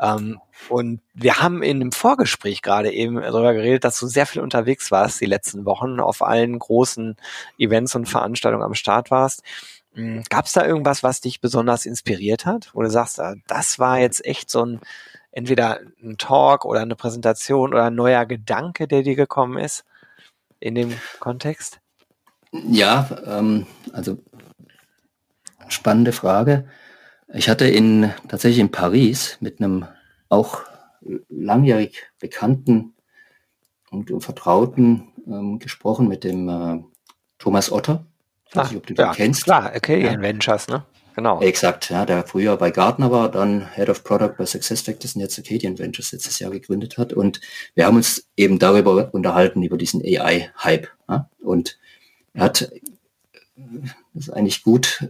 Ähm, 0.00 0.40
und 0.68 1.00
wir 1.14 1.40
haben 1.40 1.62
in 1.62 1.80
dem 1.80 1.92
Vorgespräch 1.92 2.62
gerade 2.62 2.90
eben 2.90 3.16
darüber 3.16 3.52
geredet, 3.52 3.84
dass 3.84 3.98
du 4.00 4.06
sehr 4.06 4.26
viel 4.26 4.40
unterwegs 4.40 4.90
warst 4.90 5.20
die 5.20 5.26
letzten 5.26 5.64
Wochen, 5.66 6.00
auf 6.00 6.22
allen 6.22 6.58
großen 6.58 7.16
Events 7.58 7.94
und 7.94 8.08
Veranstaltungen 8.08 8.64
am 8.64 8.74
Start 8.74 9.10
warst. 9.10 9.42
Hm, 9.94 10.22
Gab 10.30 10.46
es 10.46 10.52
da 10.52 10.64
irgendwas, 10.64 11.02
was 11.02 11.20
dich 11.20 11.40
besonders 11.40 11.84
inspiriert 11.84 12.46
hat, 12.46 12.70
du 12.72 12.90
sagst, 12.90 13.20
ah, 13.20 13.34
das 13.46 13.78
war 13.78 13.98
jetzt 13.98 14.24
echt 14.24 14.50
so 14.50 14.64
ein, 14.64 14.80
entweder 15.32 15.80
ein 16.02 16.16
Talk 16.16 16.64
oder 16.64 16.80
eine 16.80 16.96
Präsentation 16.96 17.74
oder 17.74 17.84
ein 17.84 17.94
neuer 17.94 18.24
Gedanke, 18.24 18.88
der 18.88 19.02
dir 19.02 19.16
gekommen 19.16 19.58
ist 19.58 19.84
in 20.60 20.74
dem 20.74 20.96
Kontext? 21.18 21.80
Ja, 22.52 23.08
ähm, 23.26 23.66
also 23.92 24.18
spannende 25.68 26.12
Frage. 26.12 26.68
Ich 27.32 27.48
hatte 27.48 27.66
in 27.66 28.12
tatsächlich 28.28 28.60
in 28.60 28.70
Paris 28.70 29.36
mit 29.40 29.60
einem 29.60 29.86
auch 30.28 30.62
langjährig 31.28 32.04
bekannten 32.18 32.94
und 33.90 34.22
Vertrauten 34.22 35.08
ähm, 35.26 35.58
gesprochen 35.58 36.08
mit 36.08 36.24
dem 36.24 36.48
äh, 36.48 36.82
Thomas 37.38 37.72
Otter. 37.72 38.04
Ich 38.48 38.56
weiß 38.56 38.66
ah, 38.66 38.68
nicht, 38.68 38.76
ob 38.78 38.86
du 38.86 38.94
ja, 38.94 39.12
den 39.12 39.16
kennst. 39.16 39.44
Klar, 39.44 39.72
okay, 39.74 40.04
ja. 40.04 40.20
Ventures, 40.20 40.68
ne? 40.68 40.84
Genau. 41.14 41.40
Exakt, 41.40 41.90
ja, 41.90 42.06
der 42.06 42.24
früher 42.24 42.56
bei 42.56 42.70
Gartner 42.70 43.10
war, 43.10 43.30
dann 43.30 43.68
Head 43.74 43.88
of 43.88 44.04
Product 44.04 44.34
bei 44.38 44.46
SuccessFactors 44.46 45.16
und 45.16 45.20
jetzt 45.20 45.38
Acadian 45.38 45.78
Ventures 45.78 46.12
letztes 46.12 46.38
Jahr 46.38 46.50
gegründet 46.50 46.98
hat. 46.98 47.12
Und 47.12 47.40
wir 47.74 47.86
haben 47.86 47.96
uns 47.96 48.28
eben 48.36 48.58
darüber 48.58 49.12
unterhalten, 49.12 49.62
über 49.62 49.76
diesen 49.76 50.02
AI-Hype. 50.02 50.88
Ja? 51.08 51.28
Und 51.42 51.78
er 52.32 52.44
hat 52.44 52.70
das 54.14 54.26
ist 54.26 54.30
eigentlich 54.30 54.62
gut, 54.62 55.08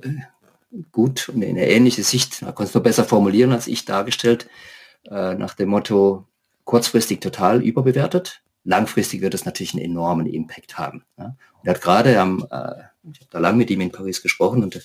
gut 0.93 1.29
und 1.29 1.45
eine 1.45 1.69
ähnliche 1.69 2.03
Sicht, 2.03 2.43
man 2.43 2.55
konnte 2.55 2.71
es 2.71 2.75
noch 2.75 2.83
besser 2.83 3.05
formulieren 3.05 3.53
als 3.53 3.67
ich 3.67 3.85
dargestellt, 3.85 4.49
äh, 5.11 5.35
nach 5.35 5.55
dem 5.55 5.71
Motto, 5.71 6.27
kurzfristig 6.65 7.21
total 7.21 7.63
überbewertet, 7.63 8.43
langfristig 8.65 9.23
wird 9.23 9.35
es 9.35 9.45
natürlich 9.45 9.75
einen 9.75 9.85
enormen 9.85 10.27
Impact 10.27 10.79
haben. 10.79 11.05
Ja? 11.19 11.25
Und 11.27 11.67
er 11.67 11.75
hat 11.75 11.81
gerade 11.81 12.21
am, 12.21 12.47
äh, 12.51 12.83
ich 13.13 13.21
habe 13.21 13.31
da 13.31 13.39
lang 13.39 13.57
mit 13.57 13.71
ihm 13.71 13.81
in 13.81 13.91
Paris 13.91 14.23
gesprochen 14.23 14.63
und 14.63 14.77
ein 14.77 14.83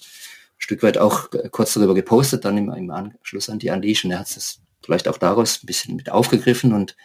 Stück 0.58 0.82
weit 0.82 0.98
auch 0.98 1.30
kurz 1.52 1.74
darüber 1.74 1.94
gepostet, 1.94 2.46
dann 2.46 2.58
im, 2.58 2.72
im 2.72 2.90
Anschluss 2.90 3.50
an 3.50 3.60
die 3.60 3.70
Unleash 3.70 4.06
und 4.06 4.12
er 4.12 4.20
hat 4.20 4.36
es 4.36 4.62
vielleicht 4.84 5.08
auch 5.08 5.18
daraus 5.18 5.62
ein 5.62 5.68
bisschen 5.68 5.96
mit 5.96 6.10
aufgegriffen 6.10 6.74
und 6.74 6.96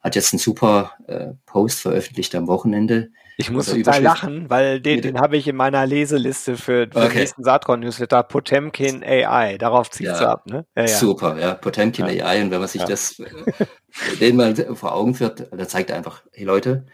hat 0.00 0.14
jetzt 0.14 0.32
einen 0.32 0.38
super 0.38 0.92
äh, 1.06 1.32
Post 1.46 1.80
veröffentlicht 1.80 2.34
am 2.34 2.46
Wochenende, 2.46 3.10
ich 3.40 3.52
muss 3.52 3.66
total 3.66 4.02
lachen, 4.02 4.50
weil 4.50 4.80
den, 4.80 5.00
den 5.00 5.20
habe 5.20 5.36
ich 5.36 5.46
in 5.46 5.54
meiner 5.54 5.86
Leseliste 5.86 6.56
für, 6.56 6.88
für 6.90 6.96
okay. 6.96 7.08
den 7.08 7.18
nächsten 7.18 7.44
Saatkorn-Newsletter, 7.44 8.24
Potemkin 8.24 9.04
AI. 9.04 9.58
Darauf 9.58 9.90
zieht 9.92 10.08
es 10.08 10.18
ja, 10.18 10.32
ab, 10.32 10.46
ne? 10.46 10.66
Ja, 10.76 10.82
ja. 10.82 10.88
Super, 10.88 11.38
ja, 11.38 11.54
Potemkin. 11.54 12.04
AI. 12.04 12.42
Und 12.42 12.50
wenn 12.50 12.58
man 12.58 12.68
sich 12.68 12.82
das, 12.82 13.22
den 14.20 14.34
mal 14.34 14.56
vor 14.74 14.92
Augen 14.92 15.14
führt, 15.14 15.46
da 15.52 15.68
zeigt 15.68 15.90
er 15.90 15.96
einfach, 15.96 16.24
hey 16.32 16.44
Leute, 16.44 16.84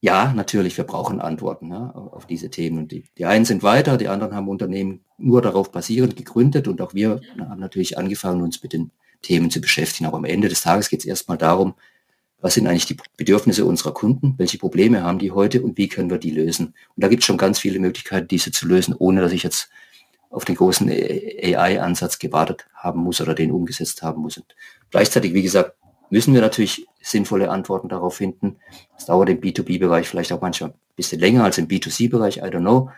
ja, 0.00 0.34
natürlich, 0.34 0.76
wir 0.76 0.84
brauchen 0.84 1.22
Antworten 1.22 1.68
ne, 1.68 1.90
auf 1.94 2.26
diese 2.26 2.50
Themen. 2.50 2.76
Und 2.80 2.92
die, 2.92 3.04
die 3.16 3.24
einen 3.24 3.46
sind 3.46 3.62
weiter, 3.62 3.96
die 3.96 4.08
anderen 4.08 4.34
haben 4.34 4.50
Unternehmen 4.50 5.06
nur 5.16 5.40
darauf 5.40 5.72
basierend 5.72 6.16
gegründet 6.16 6.68
und 6.68 6.82
auch 6.82 6.92
wir 6.92 7.22
haben 7.40 7.60
natürlich 7.60 7.96
angefangen, 7.96 8.42
uns 8.42 8.62
mit 8.62 8.74
den 8.74 8.90
Themen 9.22 9.50
zu 9.50 9.62
beschäftigen. 9.62 10.06
Aber 10.06 10.18
am 10.18 10.26
Ende 10.26 10.50
des 10.50 10.60
Tages 10.60 10.90
geht 10.90 11.00
es 11.00 11.06
erstmal 11.06 11.38
darum, 11.38 11.76
was 12.40 12.54
sind 12.54 12.66
eigentlich 12.66 12.86
die 12.86 12.96
Bedürfnisse 13.16 13.64
unserer 13.64 13.92
Kunden, 13.92 14.34
welche 14.36 14.58
Probleme 14.58 15.02
haben 15.02 15.18
die 15.18 15.32
heute 15.32 15.62
und 15.62 15.78
wie 15.78 15.88
können 15.88 16.10
wir 16.10 16.18
die 16.18 16.30
lösen. 16.30 16.74
Und 16.94 17.02
da 17.02 17.08
gibt 17.08 17.22
es 17.22 17.26
schon 17.26 17.38
ganz 17.38 17.58
viele 17.58 17.78
Möglichkeiten, 17.78 18.28
diese 18.28 18.50
zu 18.50 18.66
lösen, 18.68 18.94
ohne 18.96 19.20
dass 19.20 19.32
ich 19.32 19.42
jetzt 19.42 19.70
auf 20.30 20.44
den 20.44 20.56
großen 20.56 20.88
AI-Ansatz 20.88 22.18
gewartet 22.18 22.66
haben 22.74 23.00
muss 23.00 23.20
oder 23.20 23.34
den 23.34 23.52
umgesetzt 23.52 24.02
haben 24.02 24.22
muss. 24.22 24.36
Und 24.36 24.54
gleichzeitig, 24.90 25.32
wie 25.32 25.42
gesagt, 25.42 25.76
müssen 26.10 26.34
wir 26.34 26.40
natürlich 26.40 26.86
sinnvolle 27.00 27.50
Antworten 27.50 27.88
darauf 27.88 28.16
finden. 28.16 28.56
Das 28.94 29.06
dauert 29.06 29.28
im 29.28 29.40
B2B-Bereich 29.40 30.08
vielleicht 30.08 30.32
auch 30.32 30.40
manchmal 30.40 30.70
ein 30.70 30.78
bisschen 30.94 31.20
länger 31.20 31.44
als 31.44 31.58
im 31.58 31.68
B2C-Bereich, 31.68 32.38
I 32.38 32.42
don't 32.42 32.60
know. 32.60 32.90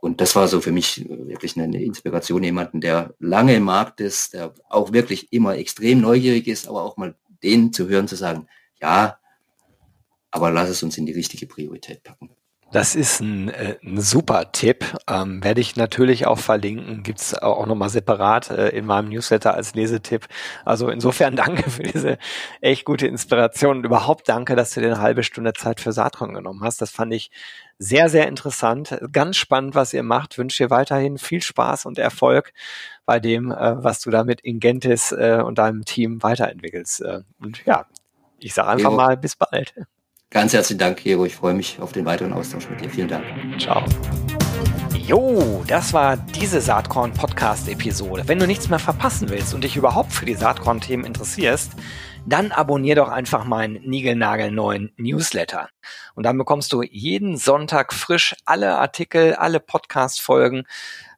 Und 0.00 0.20
das 0.20 0.36
war 0.36 0.48
so 0.48 0.60
für 0.60 0.70
mich 0.70 1.08
wirklich 1.08 1.58
eine 1.58 1.82
Inspiration, 1.82 2.42
jemanden, 2.42 2.82
der 2.82 3.14
lange 3.20 3.54
im 3.54 3.62
Markt 3.62 4.00
ist, 4.00 4.34
der 4.34 4.52
auch 4.68 4.92
wirklich 4.92 5.32
immer 5.32 5.56
extrem 5.56 6.02
neugierig 6.02 6.46
ist, 6.46 6.68
aber 6.68 6.82
auch 6.82 6.98
mal 6.98 7.14
denen 7.44 7.72
zu 7.72 7.88
hören, 7.88 8.08
zu 8.08 8.16
sagen, 8.16 8.48
ja, 8.80 9.18
aber 10.30 10.50
lass 10.50 10.68
es 10.68 10.82
uns 10.82 10.98
in 10.98 11.06
die 11.06 11.12
richtige 11.12 11.46
Priorität 11.46 12.02
packen. 12.02 12.30
Das 12.74 12.96
ist 12.96 13.20
ein, 13.20 13.50
äh, 13.50 13.76
ein 13.84 14.00
super 14.00 14.50
Tipp. 14.50 14.84
Ähm, 15.08 15.44
werde 15.44 15.60
ich 15.60 15.76
natürlich 15.76 16.26
auch 16.26 16.40
verlinken. 16.40 17.04
Gibt 17.04 17.20
es 17.20 17.32
auch 17.32 17.66
nochmal 17.66 17.88
separat 17.88 18.50
äh, 18.50 18.70
in 18.70 18.84
meinem 18.84 19.10
Newsletter 19.10 19.54
als 19.54 19.76
Lesetipp. 19.76 20.26
Also 20.64 20.88
insofern 20.88 21.36
danke 21.36 21.70
für 21.70 21.84
diese 21.84 22.18
echt 22.60 22.84
gute 22.84 23.06
Inspiration 23.06 23.76
und 23.76 23.84
überhaupt 23.84 24.28
danke, 24.28 24.56
dass 24.56 24.74
du 24.74 24.80
dir 24.80 24.86
eine 24.86 25.00
halbe 25.00 25.22
Stunde 25.22 25.52
Zeit 25.52 25.80
für 25.80 25.92
Saatron 25.92 26.34
genommen 26.34 26.64
hast. 26.64 26.82
Das 26.82 26.90
fand 26.90 27.14
ich 27.14 27.30
sehr, 27.78 28.08
sehr 28.08 28.26
interessant. 28.26 28.98
Ganz 29.12 29.36
spannend, 29.36 29.76
was 29.76 29.92
ihr 29.92 30.02
macht. 30.02 30.36
Wünsche 30.36 30.64
dir 30.64 30.70
weiterhin 30.70 31.16
viel 31.16 31.42
Spaß 31.42 31.86
und 31.86 31.96
Erfolg 31.96 32.52
bei 33.06 33.20
dem, 33.20 33.50
äh, 33.50 33.82
was 33.82 34.00
du 34.00 34.10
da 34.10 34.24
mit 34.24 34.40
Ingentis 34.40 35.12
äh, 35.12 35.42
und 35.44 35.58
deinem 35.58 35.84
Team 35.84 36.22
weiterentwickelst. 36.22 37.02
Äh, 37.02 37.20
und 37.40 37.64
ja, 37.64 37.86
ich 38.38 38.54
sage 38.54 38.68
einfach 38.68 38.90
ja. 38.90 38.96
mal 38.96 39.16
bis 39.16 39.36
bald. 39.36 39.74
Ganz 40.30 40.52
herzlichen 40.52 40.78
Dank, 40.78 41.02
Gero. 41.02 41.24
Ich 41.24 41.36
freue 41.36 41.54
mich 41.54 41.78
auf 41.80 41.92
den 41.92 42.04
weiteren 42.04 42.32
Austausch 42.32 42.68
mit 42.68 42.80
dir. 42.80 42.90
Vielen 42.90 43.08
Dank. 43.08 43.24
Ciao. 43.60 43.84
Jo, 45.06 45.62
das 45.66 45.92
war 45.92 46.16
diese 46.16 46.60
Saatkorn-Podcast-Episode. 46.62 48.26
Wenn 48.26 48.38
du 48.38 48.46
nichts 48.46 48.70
mehr 48.70 48.78
verpassen 48.78 49.28
willst 49.28 49.52
und 49.52 49.62
dich 49.62 49.76
überhaupt 49.76 50.12
für 50.12 50.24
die 50.24 50.34
Saatkorn-Themen 50.34 51.04
interessierst, 51.04 51.72
dann 52.26 52.52
abonnier 52.52 52.94
doch 52.94 53.10
einfach 53.10 53.44
meinen 53.44 53.74
niegelnagelneuen 53.82 54.92
Newsletter. 54.96 55.68
Und 56.14 56.24
dann 56.24 56.38
bekommst 56.38 56.72
du 56.72 56.82
jeden 56.82 57.36
Sonntag 57.36 57.92
frisch 57.92 58.34
alle 58.46 58.78
Artikel, 58.78 59.34
alle 59.34 59.60
Podcast-Folgen, 59.60 60.64